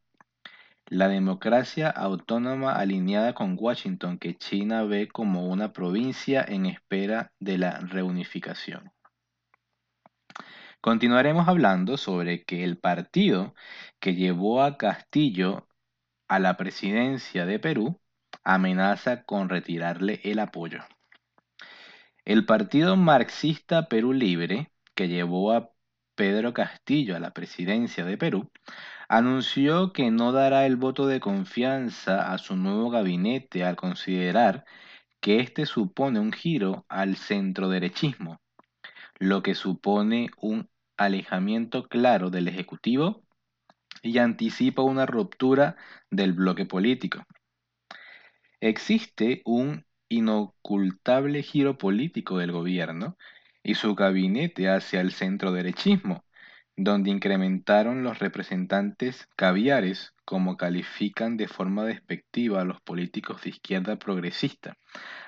[0.88, 7.58] La democracia autónoma alineada con Washington que China ve como una provincia en espera de
[7.58, 8.92] la reunificación.
[10.82, 13.56] Continuaremos hablando sobre que el partido
[14.00, 15.68] que llevó a Castillo
[16.28, 18.02] a la presidencia de Perú
[18.44, 20.84] amenaza con retirarle el apoyo.
[22.26, 25.72] El partido marxista Perú Libre, que llevó a
[26.16, 28.52] Pedro Castillo a la presidencia de Perú,
[29.18, 34.66] anunció que no dará el voto de confianza a su nuevo gabinete al considerar
[35.22, 38.42] que este supone un giro al centroderechismo,
[39.20, 40.68] lo que supone un
[40.98, 43.24] alejamiento claro del Ejecutivo
[44.02, 45.76] y anticipa una ruptura
[46.10, 47.24] del bloque político.
[48.62, 53.16] Existe un inocultable giro político del gobierno
[53.62, 56.26] y su gabinete hacia el centro derechismo,
[56.76, 63.98] donde incrementaron los representantes caviares, como califican de forma despectiva a los políticos de izquierda
[63.98, 64.78] progresista,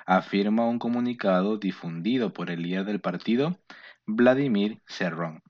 [0.06, 3.58] afirma un comunicado difundido por el líder del partido,
[4.06, 5.42] Vladimir Serrón.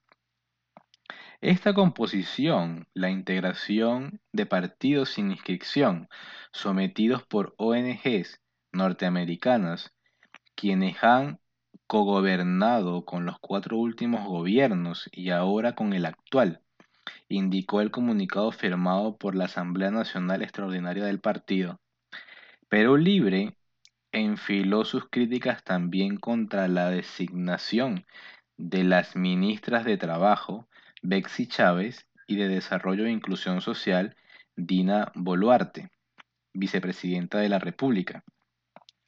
[1.41, 6.09] Esta composición, la integración de partidos sin inscripción
[6.51, 8.41] sometidos por ONGs
[8.71, 9.93] norteamericanas,
[10.55, 11.39] quienes han
[11.87, 16.61] cogobernado con los cuatro últimos gobiernos y ahora con el actual,
[17.29, 21.79] indicó el comunicado firmado por la Asamblea Nacional Extraordinaria del partido.
[22.69, 23.55] Perú Libre
[24.11, 28.05] enfiló sus críticas también contra la designación
[28.57, 30.67] de las ministras de Trabajo,
[31.01, 34.15] Bexy Chávez y de Desarrollo e Inclusión Social,
[34.55, 35.91] Dina Boluarte,
[36.53, 38.23] vicepresidenta de la República,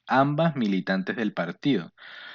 [0.06, 1.92] ambas militantes del partido,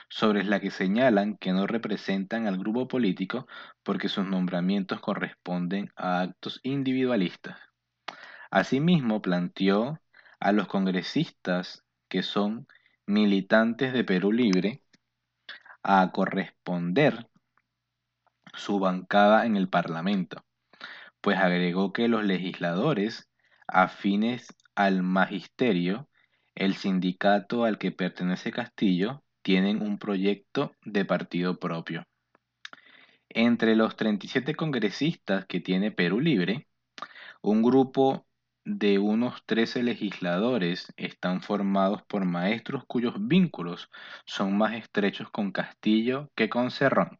[0.09, 3.47] sobre la que señalan que no representan al grupo político
[3.83, 7.59] porque sus nombramientos corresponden a actos individualistas.
[8.51, 9.99] Asimismo, planteó
[10.39, 12.67] a los congresistas que son
[13.05, 14.81] militantes de Perú Libre
[15.83, 17.27] a corresponder
[18.53, 20.45] su bancada en el Parlamento,
[21.21, 23.29] pues agregó que los legisladores
[23.67, 26.07] afines al magisterio
[26.55, 32.07] el sindicato al que pertenece Castillo tienen un proyecto de partido propio.
[33.29, 36.67] Entre los 37 congresistas que tiene Perú Libre,
[37.43, 38.25] un grupo
[38.63, 43.91] de unos 13 legisladores están formados por maestros cuyos vínculos
[44.25, 47.19] son más estrechos con Castillo que con Cerrón.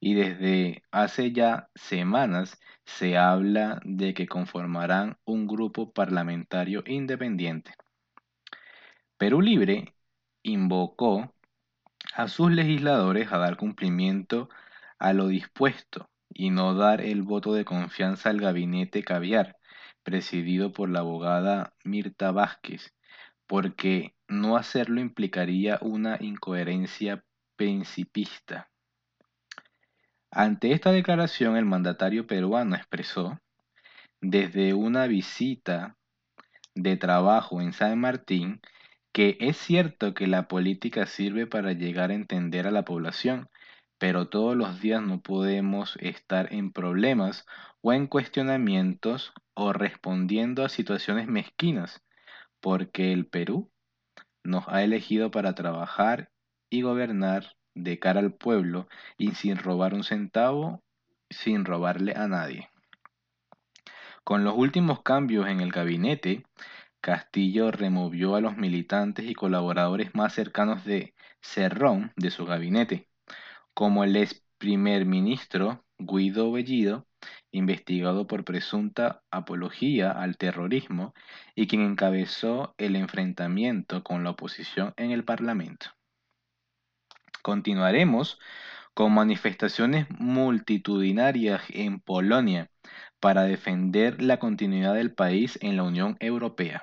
[0.00, 7.74] Y desde hace ya semanas se habla de que conformarán un grupo parlamentario independiente.
[9.18, 9.94] Perú Libre
[10.42, 11.33] invocó
[12.14, 14.48] a sus legisladores a dar cumplimiento
[14.98, 19.56] a lo dispuesto y no dar el voto de confianza al gabinete caviar,
[20.04, 22.94] presidido por la abogada Mirta Vázquez,
[23.46, 27.24] porque no hacerlo implicaría una incoherencia
[27.56, 28.70] principista.
[30.30, 33.40] Ante esta declaración, el mandatario peruano expresó,
[34.20, 35.96] desde una visita
[36.74, 38.60] de trabajo en San Martín,
[39.14, 43.48] que es cierto que la política sirve para llegar a entender a la población,
[43.96, 47.46] pero todos los días no podemos estar en problemas
[47.80, 52.02] o en cuestionamientos o respondiendo a situaciones mezquinas,
[52.60, 53.70] porque el Perú
[54.42, 56.30] nos ha elegido para trabajar
[56.68, 60.82] y gobernar de cara al pueblo y sin robar un centavo,
[61.30, 62.68] sin robarle a nadie.
[64.24, 66.44] Con los últimos cambios en el gabinete,
[67.04, 71.12] Castillo removió a los militantes y colaboradores más cercanos de
[71.42, 73.10] Cerrón de su gabinete,
[73.74, 77.06] como el ex primer ministro Guido Bellido,
[77.50, 81.12] investigado por presunta apología al terrorismo
[81.54, 85.88] y quien encabezó el enfrentamiento con la oposición en el Parlamento.
[87.42, 88.38] Continuaremos
[88.94, 92.70] con manifestaciones multitudinarias en Polonia
[93.20, 96.82] para defender la continuidad del país en la Unión Europea.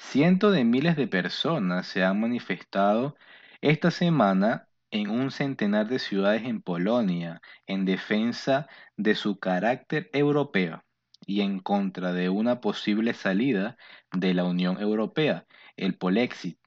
[0.00, 3.16] Cientos de miles de personas se han manifestado
[3.60, 8.66] esta semana en un centenar de ciudades en Polonia en defensa
[8.96, 10.82] de su carácter europeo
[11.26, 13.76] y en contra de una posible salida
[14.10, 15.46] de la Unión Europea,
[15.76, 16.58] el Polexit.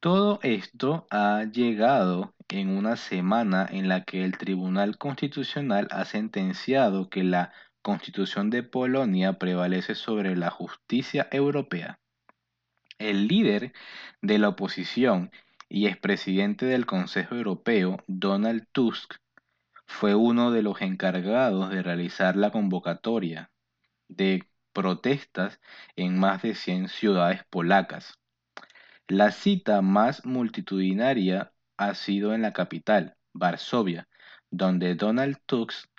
[0.00, 7.10] Todo esto ha llegado en una semana en la que el Tribunal Constitucional ha sentenciado
[7.10, 11.98] que la Constitución de Polonia prevalece sobre la justicia europea.
[12.98, 13.72] El líder
[14.20, 15.30] de la oposición
[15.68, 19.14] y expresidente del Consejo Europeo, Donald Tusk,
[19.86, 23.50] fue uno de los encargados de realizar la convocatoria
[24.08, 25.60] de protestas
[25.96, 28.18] en más de 100 ciudades polacas.
[29.08, 34.08] La cita más multitudinaria ha sido en la capital, Varsovia,
[34.50, 35.89] donde Donald Tusk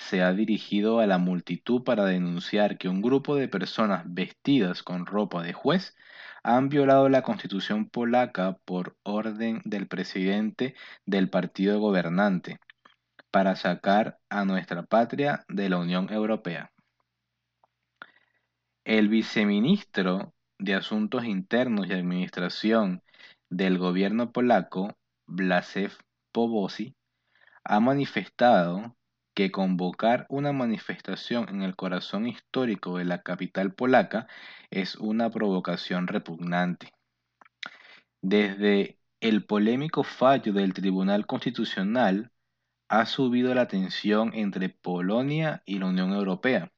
[0.00, 5.04] se ha dirigido a la multitud para denunciar que un grupo de personas vestidas con
[5.06, 5.94] ropa de juez
[6.42, 10.74] han violado la constitución polaca por orden del presidente
[11.04, 12.60] del partido gobernante
[13.30, 16.72] para sacar a nuestra patria de la Unión Europea.
[18.84, 23.02] El viceministro de Asuntos Internos y Administración
[23.50, 24.96] del gobierno polaco,
[25.26, 25.92] Blasek
[26.32, 26.96] Pobosi,
[27.64, 28.96] ha manifestado
[29.40, 34.26] que convocar una manifestación en el corazón histórico de la capital polaca
[34.70, 36.92] es una provocación repugnante.
[38.20, 42.32] Desde el polémico fallo del Tribunal Constitucional
[42.90, 46.70] ha subido la tensión entre Polonia y la Unión Europea.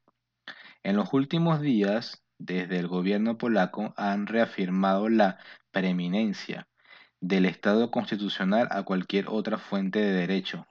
[0.84, 5.38] En los últimos días, desde el gobierno polaco han reafirmado la
[5.72, 6.68] preeminencia
[7.20, 10.68] del Estado constitucional a cualquier otra fuente de derecho,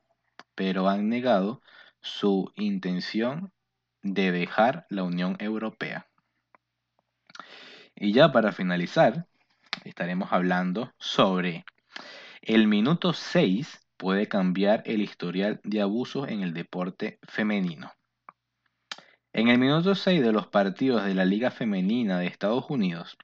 [0.56, 1.62] pero han negado
[2.02, 3.52] su intención
[4.02, 6.08] de dejar la Unión Europea.
[7.96, 9.28] Y ya para finalizar,
[9.84, 11.66] estaremos hablando sobre
[12.42, 17.94] el minuto 6 puede cambiar el historial de abusos en el deporte femenino.
[19.32, 23.16] En el minuto 6 de los partidos de la Liga Femenina de Estados Unidos,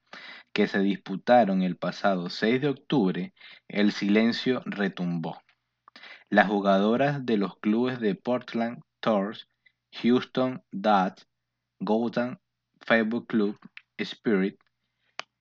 [0.54, 3.34] que se disputaron el pasado 6 de octubre,
[3.68, 5.42] el silencio retumbó.
[6.30, 9.48] Las jugadoras de los clubes de Portland Tours,
[10.02, 11.24] Houston Dodge,
[11.80, 12.38] Golden
[12.82, 13.58] Facebook Club,
[13.98, 14.60] Spirit,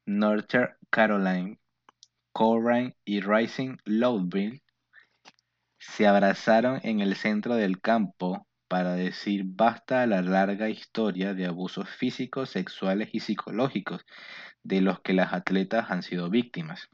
[0.06, 0.54] North
[0.90, 1.56] Carolina,
[2.32, 4.62] Coleraine y Rising Louisville
[5.78, 11.46] se abrazaron en el centro del campo para decir basta a la larga historia de
[11.46, 14.04] abusos físicos, sexuales y psicológicos
[14.62, 16.88] de los que las atletas han sido víctimas.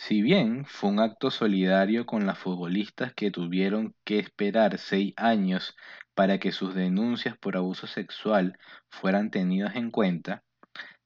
[0.00, 5.76] Si bien fue un acto solidario con las futbolistas que tuvieron que esperar seis años
[6.14, 8.58] para que sus denuncias por abuso sexual
[8.88, 10.42] fueran tenidas en cuenta,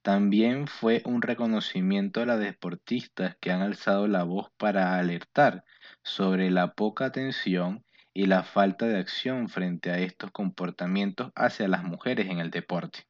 [0.03, 5.65] También fue un reconocimiento a las deportistas que han alzado la voz para alertar
[6.03, 7.85] sobre la poca atención
[8.15, 13.07] y la falta de acción frente a estos comportamientos hacia las mujeres en el deporte.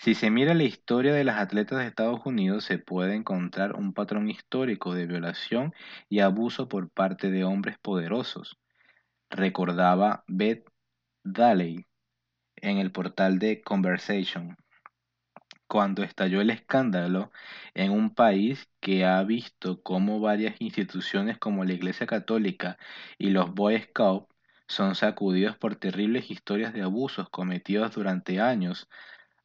[0.00, 3.92] Si se mira la historia de las atletas de Estados Unidos, se puede encontrar un
[3.92, 5.74] patrón histórico de violación
[6.08, 8.58] y abuso por parte de hombres poderosos,
[9.28, 10.64] recordaba Beth
[11.22, 11.84] Daley
[12.56, 14.56] en el portal de Conversation
[15.66, 17.30] cuando estalló el escándalo
[17.74, 22.78] en un país que ha visto cómo varias instituciones como la Iglesia Católica
[23.18, 24.34] y los Boy Scouts
[24.66, 28.88] son sacudidos por terribles historias de abusos cometidos durante años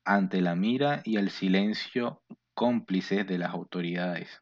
[0.05, 2.21] ante la mira y el silencio
[2.53, 4.41] cómplices de las autoridades.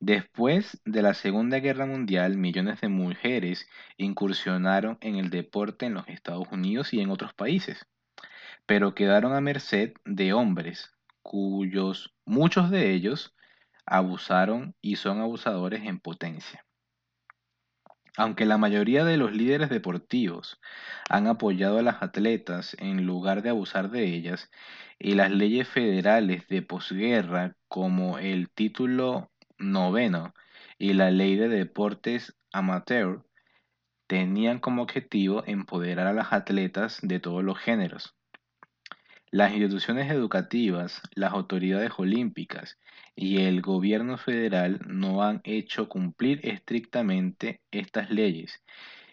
[0.00, 6.08] Después de la Segunda Guerra Mundial, millones de mujeres incursionaron en el deporte en los
[6.08, 7.86] Estados Unidos y en otros países
[8.66, 10.92] pero quedaron a merced de hombres,
[11.22, 13.34] cuyos muchos de ellos
[13.86, 16.64] abusaron y son abusadores en potencia.
[18.16, 20.60] Aunque la mayoría de los líderes deportivos
[21.08, 24.50] han apoyado a las atletas en lugar de abusar de ellas,
[24.98, 30.34] y las leyes federales de posguerra como el título noveno
[30.78, 33.24] y la ley de deportes amateur
[34.06, 38.14] tenían como objetivo empoderar a las atletas de todos los géneros,
[39.34, 42.78] las instituciones educativas, las autoridades olímpicas
[43.16, 48.62] y el gobierno federal no han hecho cumplir estrictamente estas leyes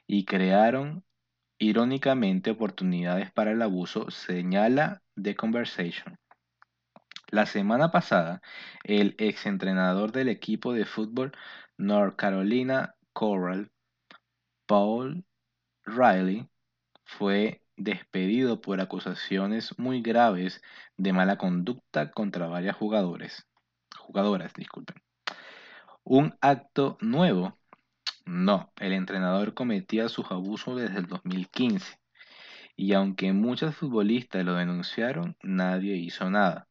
[0.05, 1.03] y crearon
[1.57, 6.19] irónicamente oportunidades para el abuso, señala The Conversation.
[7.31, 8.43] La semana pasada,
[8.83, 11.31] el exentrenador del equipo de fútbol
[11.77, 13.71] North Carolina Coral,
[14.67, 15.25] Paul
[15.83, 16.47] Riley,
[17.05, 20.61] fue despedido por acusaciones muy graves
[20.97, 23.47] de mala conducta contra varias jugadores,
[23.97, 24.53] jugadoras.
[24.53, 25.01] Disculpen.
[26.03, 27.57] Un acto nuevo.
[28.25, 31.99] No, el entrenador cometía sus abusos desde el 2015
[32.75, 36.67] y aunque muchos futbolistas lo denunciaron, nadie hizo nada.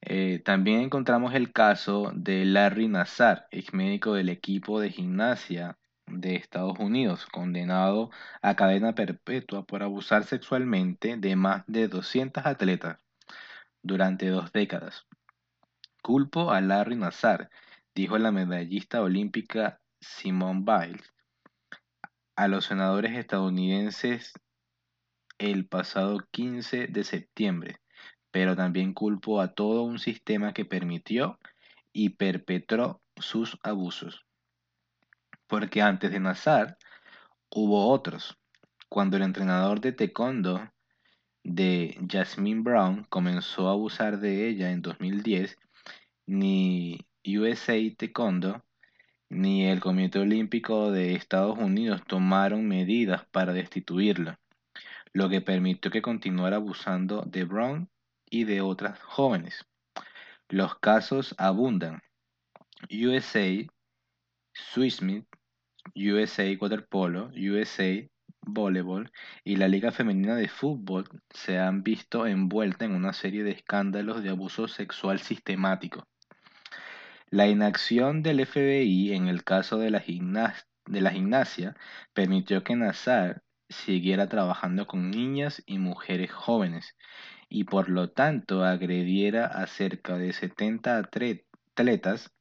[0.00, 6.36] Eh, también encontramos el caso de Larry Nassar, ex médico del equipo de gimnasia de
[6.36, 8.10] Estados Unidos, condenado
[8.42, 12.98] a cadena perpetua por abusar sexualmente de más de 200 atletas
[13.82, 15.06] durante dos décadas.
[16.02, 17.50] Culpo a Larry Nassar,
[17.94, 21.14] dijo la medallista olímpica Simone Biles
[22.36, 24.32] a los senadores estadounidenses
[25.38, 27.80] el pasado 15 de septiembre,
[28.30, 31.38] pero también culpo a todo un sistema que permitió
[31.92, 34.24] y perpetró sus abusos
[35.46, 36.78] porque antes de Nazar
[37.50, 38.36] hubo otros.
[38.88, 40.70] Cuando el entrenador de taekwondo
[41.42, 45.56] de Jasmine Brown comenzó a abusar de ella en 2010,
[46.26, 48.64] ni USA Taekwondo
[49.28, 54.38] ni el Comité Olímpico de Estados Unidos tomaron medidas para destituirla,
[55.12, 57.90] lo que permitió que continuara abusando de Brown
[58.30, 59.66] y de otras jóvenes.
[60.48, 62.02] Los casos abundan.
[62.90, 63.66] USA,
[64.52, 65.26] Swissmith,
[65.94, 68.08] USA Waterpolo, USA
[68.46, 69.10] Volleyball
[69.42, 74.22] y la Liga Femenina de Fútbol se han visto envueltas en una serie de escándalos
[74.22, 76.06] de abuso sexual sistemático.
[77.30, 80.04] La inacción del FBI en el caso de la,
[80.86, 81.76] de la gimnasia
[82.12, 86.94] permitió que Nazar siguiera trabajando con niñas y mujeres jóvenes
[87.48, 92.33] y por lo tanto agrediera a cerca de 70 atletas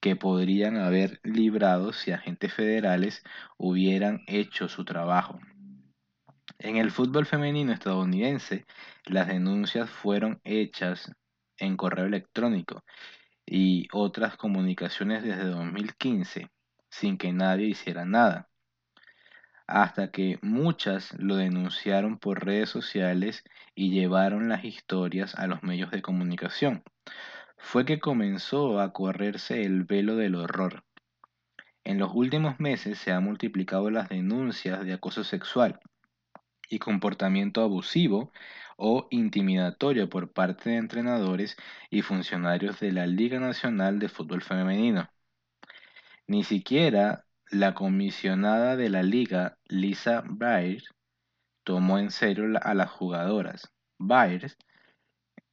[0.00, 3.22] que podrían haber librado si agentes federales
[3.58, 5.38] hubieran hecho su trabajo.
[6.58, 8.66] En el fútbol femenino estadounidense,
[9.04, 11.12] las denuncias fueron hechas
[11.58, 12.84] en correo electrónico
[13.46, 16.50] y otras comunicaciones desde 2015,
[16.90, 18.48] sin que nadie hiciera nada,
[19.66, 23.44] hasta que muchas lo denunciaron por redes sociales
[23.74, 26.82] y llevaron las historias a los medios de comunicación
[27.60, 30.82] fue que comenzó a correrse el velo del horror.
[31.84, 35.78] En los últimos meses se han multiplicado las denuncias de acoso sexual
[36.68, 38.32] y comportamiento abusivo
[38.76, 41.56] o intimidatorio por parte de entrenadores
[41.90, 45.10] y funcionarios de la Liga Nacional de Fútbol Femenino.
[46.26, 50.84] Ni siquiera la comisionada de la liga, Lisa Byers,
[51.64, 53.70] tomó en serio a las jugadoras.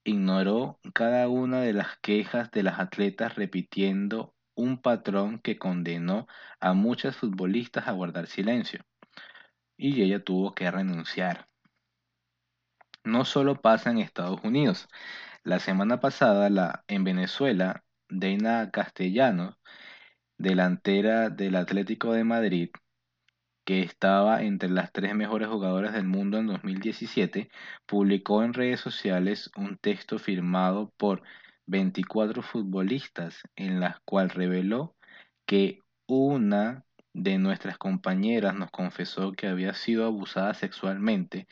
[0.10, 6.28] Ignoró cada una de las quejas de las atletas repitiendo un patrón que condenó
[6.60, 8.84] a muchas futbolistas a guardar silencio.
[9.78, 11.48] Y ella tuvo que renunciar.
[13.04, 14.88] no solo pasa en Estados Unidos.
[15.44, 19.56] La semana pasada, la, en Venezuela, Deina Castellanos,
[20.38, 22.70] delantera del Atlético de Madrid,
[23.68, 27.50] que estaba entre las tres mejores jugadoras del mundo en 2017,
[27.86, 31.22] publicó en redes sociales un texto firmado por
[31.66, 34.96] 24 futbolistas en la cual reveló
[35.46, 41.46] que una de nuestras compañeras nos confesó que había sido abusada sexualmente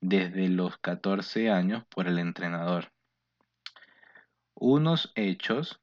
[0.00, 2.90] desde los 14 años por el entrenador.
[4.54, 5.82] Unos hechos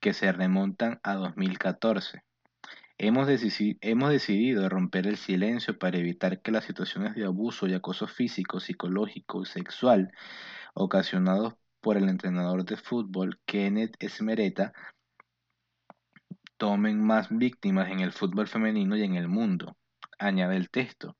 [0.00, 2.24] que se remontan a 2014.
[2.98, 3.28] Hemos,
[3.80, 8.60] hemos decidido romper el silencio para evitar que las situaciones de abuso y acoso físico,
[8.60, 10.12] psicológico y sexual
[10.74, 14.72] ocasionados por el entrenador de fútbol Kenneth Esmereta
[16.56, 19.76] tomen más víctimas en el fútbol femenino y en el mundo,
[20.18, 21.16] añade el texto.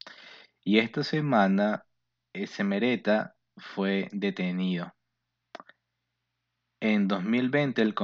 [0.63, 1.85] Y esta semana
[2.33, 4.95] Esmereta fue detenido.
[6.81, 7.95] En 2020 el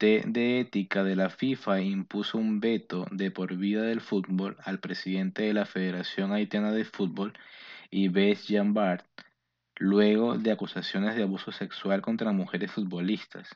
[0.00, 4.80] Comité de Ética de la FIFA impuso un veto de por vida del fútbol al
[4.80, 7.34] presidente de la Federación Haitiana de Fútbol,
[7.90, 9.02] Yves Jambard,
[9.76, 13.50] luego de acusaciones de abuso sexual contra mujeres futbolistas.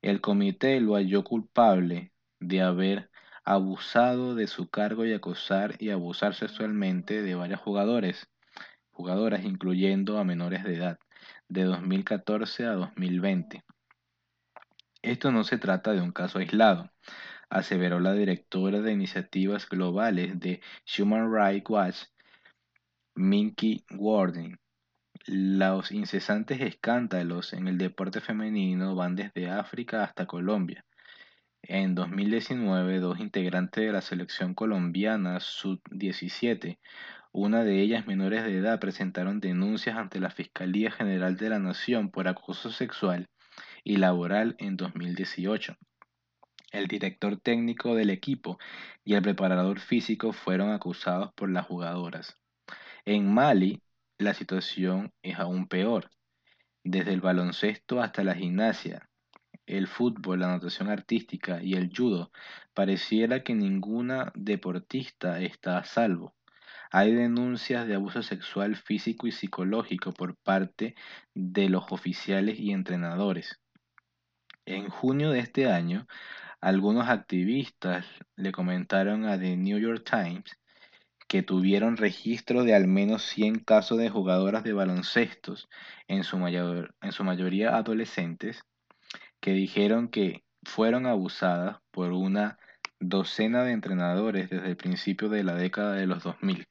[0.00, 3.10] El comité lo halló culpable de haber
[3.44, 8.30] abusado de su cargo y acosar y abusar sexualmente de varios jugadores,
[8.92, 10.98] jugadoras incluyendo a menores de edad,
[11.50, 13.62] de 2014 a 2020.
[15.06, 16.90] Esto no se trata de un caso aislado,
[17.48, 20.60] aseveró la directora de iniciativas globales de
[20.98, 21.96] Human Rights Watch,
[23.14, 24.58] Minky Warden.
[25.26, 30.84] Los incesantes escándalos en el deporte femenino van desde África hasta Colombia.
[31.62, 36.80] En 2019, dos integrantes de la selección colombiana Sub-17,
[37.30, 42.10] una de ellas menores de edad, presentaron denuncias ante la Fiscalía General de la Nación
[42.10, 43.28] por acoso sexual
[43.86, 45.76] y laboral en 2018.
[46.72, 48.58] El director técnico del equipo
[49.04, 52.34] y el preparador físico fueron acusados por las jugadoras.
[53.04, 53.80] En Mali,
[54.18, 56.10] la situación es aún peor.
[56.82, 59.08] Desde el baloncesto hasta la gimnasia,
[59.66, 62.32] el fútbol, la natación artística y el judo,
[62.74, 66.34] pareciera que ninguna deportista está a salvo.
[66.90, 70.96] Hay denuncias de abuso sexual físico y psicológico por parte
[71.34, 73.60] de los oficiales y entrenadores.
[74.66, 76.08] En junio de este año,
[76.60, 80.58] algunos activistas le comentaron a The New York Times
[81.28, 85.68] que tuvieron registro de al menos 100 casos de jugadoras de baloncestos,
[86.08, 88.64] en su, en su mayoría adolescentes,
[89.40, 92.58] que dijeron que fueron abusadas por una
[92.98, 96.66] docena de entrenadores desde el principio de la década de los 2000,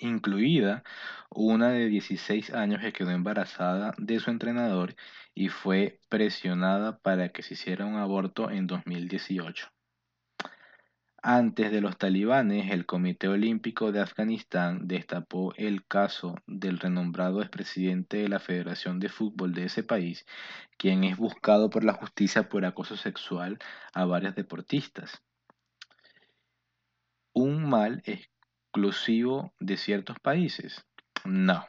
[0.00, 0.82] incluida
[1.30, 4.94] una de 16 años que quedó embarazada de su entrenador
[5.34, 9.68] y fue presionada para que se hiciera un aborto en 2018.
[11.22, 18.16] Antes de los talibanes, el Comité Olímpico de Afganistán destapó el caso del renombrado expresidente
[18.16, 20.24] de la Federación de Fútbol de ese país,
[20.78, 23.58] quien es buscado por la justicia por acoso sexual
[23.92, 25.22] a varios deportistas.
[27.34, 28.02] ¿Un mal
[28.70, 30.86] exclusivo de ciertos países?
[31.24, 31.66] No,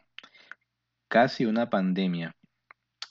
[1.07, 2.36] casi una pandemia.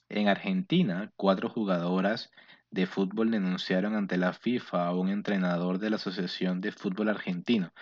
[0.09, 2.31] En Argentina, cuatro jugadoras
[2.71, 7.73] de fútbol denunciaron ante la FIFA a un entrenador de la Asociación de Fútbol Argentino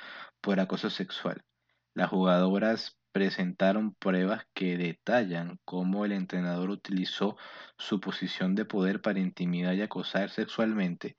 [0.40, 1.44] por acoso sexual.
[1.92, 7.36] Las jugadoras presentaron pruebas que detallan cómo el entrenador utilizó
[7.76, 11.18] su posición de poder para intimidar y acosar sexualmente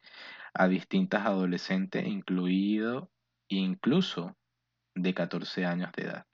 [0.56, 3.12] a distintas adolescentes, incluido
[3.50, 4.36] incluso
[4.96, 6.26] de 14 años de edad.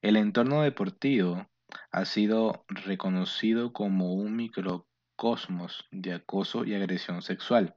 [0.00, 1.46] El entorno deportivo
[1.90, 4.86] ha sido reconocido como un micro
[5.16, 7.76] cosmos de acoso y agresión sexual.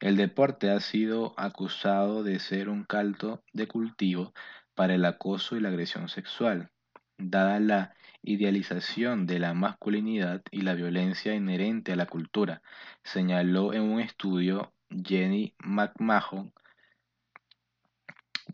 [0.00, 4.32] El deporte ha sido acusado de ser un caldo de cultivo
[4.74, 6.70] para el acoso y la agresión sexual,
[7.18, 12.62] dada la idealización de la masculinidad y la violencia inherente a la cultura,
[13.02, 16.52] señaló en un estudio Jenny McMahon.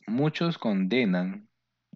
[0.06, 1.48] Muchos condenan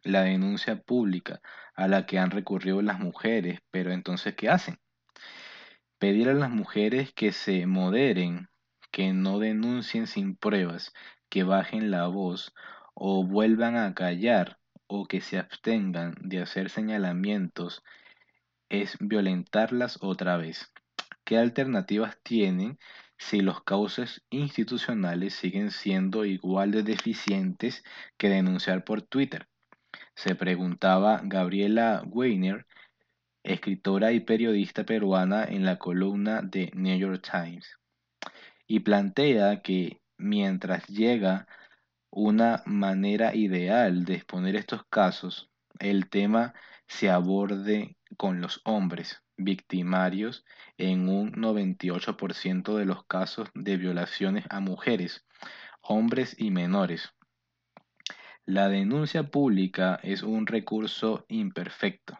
[0.02, 1.40] la denuncia pública
[1.74, 4.78] a la que han recurrido las mujeres, pero entonces, ¿qué hacen?
[5.98, 8.48] Pedir a las mujeres que se moderen,
[8.90, 10.93] que no denuncien sin pruebas,
[11.28, 12.55] que bajen la voz
[12.94, 17.82] o vuelvan a callar o que se abstengan de hacer señalamientos
[18.70, 20.72] es violentarlas otra vez.
[21.24, 22.78] ¿Qué alternativas tienen
[23.19, 27.85] si los cauces institucionales siguen siendo igual de deficientes
[28.16, 29.49] que denunciar por Twitter?
[30.15, 32.66] Se preguntaba Gabriela Weiner,
[33.43, 37.78] escritora y periodista peruana en la columna de New York Times,
[38.66, 41.47] y plantea que mientras llega
[42.11, 46.55] una manera ideal de exponer estos casos, el tema
[46.86, 50.44] se aborde con los hombres victimarios
[50.77, 55.24] en un 98% de los casos de violaciones a mujeres,
[55.81, 57.15] hombres y menores.
[58.44, 62.19] La denuncia pública es un recurso imperfecto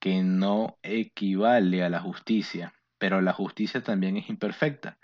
[0.00, 4.98] que no equivale a la justicia, pero la justicia también es imperfecta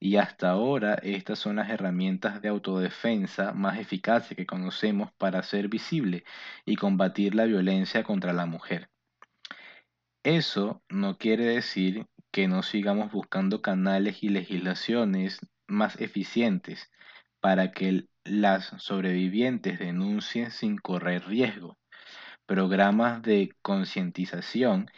[0.00, 5.68] y hasta ahora estas son las herramientas de autodefensa más eficaces que conocemos para ser
[5.68, 6.24] visible
[6.64, 8.90] y combatir la violencia contra la mujer.
[10.22, 16.90] Eso no quiere decir que no sigamos buscando canales y legislaciones más eficientes
[17.40, 21.78] para que las sobrevivientes denuncien sin correr riesgo.
[22.46, 24.90] Programas de concientización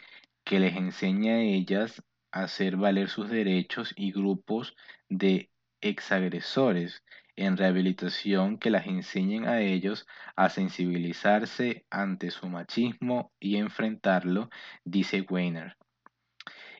[0.43, 4.75] que les enseñe a ellas hacer valer sus derechos y grupos
[5.09, 5.49] de
[5.81, 7.03] exagresores
[7.41, 14.51] en rehabilitación que las enseñen a ellos a sensibilizarse ante su machismo y enfrentarlo,
[14.85, 15.75] dice Weiner.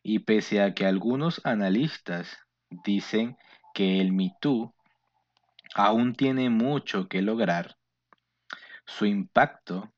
[0.03, 2.37] Y pese a que algunos analistas
[2.69, 3.37] dicen
[3.73, 4.75] que el MeToo
[5.73, 7.77] aún tiene mucho que lograr,
[8.85, 9.91] su impacto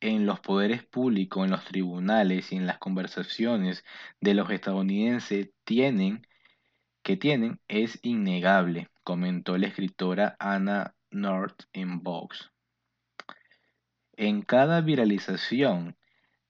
[0.00, 3.84] en los poderes públicos, en los tribunales y en las conversaciones
[4.20, 6.24] de los estadounidenses tienen,
[7.02, 12.50] que tienen es innegable, comentó la escritora Anna North en Vox.
[14.18, 15.96] En cada viralización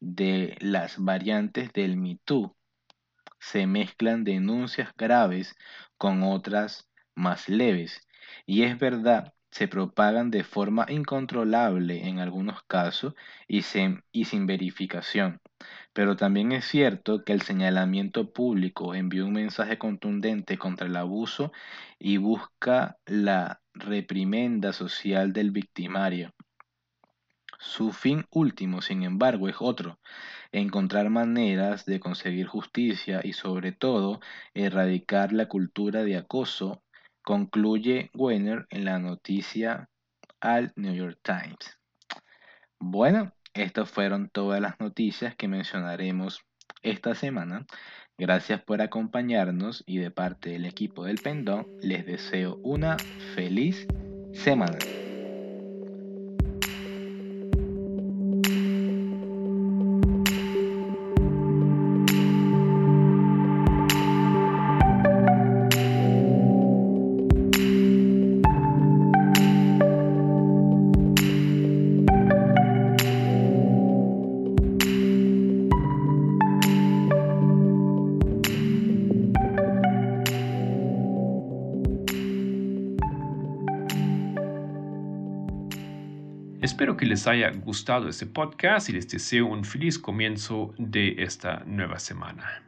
[0.01, 2.57] de las variantes del MeToo
[3.39, 5.55] se mezclan denuncias graves
[5.99, 8.05] con otras más leves.
[8.45, 13.15] Y es verdad se propagan de forma incontrolable en algunos casos
[13.47, 13.63] y
[14.11, 15.41] y sin verificación.
[15.99, 21.51] Pero también es cierto que el señalamiento público envía un mensaje contundente contra el abuso
[21.99, 26.33] y busca la reprimenda social del victimario.
[27.59, 29.99] Su fin último, sin embargo, es otro,
[30.53, 34.21] encontrar maneras de conseguir justicia y sobre todo
[34.55, 36.85] erradicar la cultura de acoso
[37.25, 39.89] concluye Weiner en la noticia
[40.39, 41.77] al New York Times.
[42.79, 46.45] Bueno, estas fueron todas las noticias que mencionaremos
[46.83, 47.67] esta semana.
[48.17, 52.97] Gracias por acompañarnos y de parte del equipo del Pendón les deseo una
[53.35, 53.87] feliz
[54.33, 54.79] semana.
[87.29, 92.63] Haya gustado este podcast y les deseo un feliz comienzo de esta nueva semana.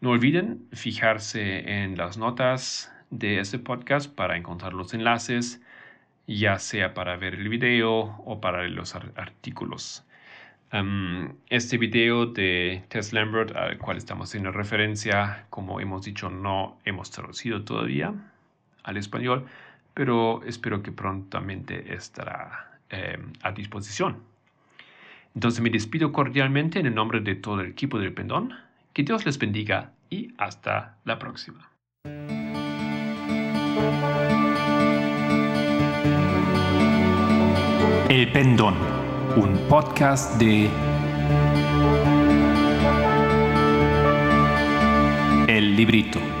[0.00, 5.62] No olviden fijarse en las notas de este podcast para encontrar los enlaces,
[6.26, 10.04] ya sea para ver el video o para los artículos.
[11.50, 17.10] este video de Tess Lambert, al cual estamos haciendo referencia, como hemos dicho, no hemos
[17.10, 18.14] traducido todavía
[18.82, 19.46] al español,
[19.94, 24.22] pero espero que prontamente estará eh, a disposición.
[25.34, 28.54] Entonces me despido cordialmente en el nombre de todo el equipo del Pendón.
[28.92, 31.70] Que Dios les bendiga y hasta la próxima.
[38.10, 38.74] El Pendón,
[39.36, 40.68] un podcast de
[45.48, 46.31] El Librito.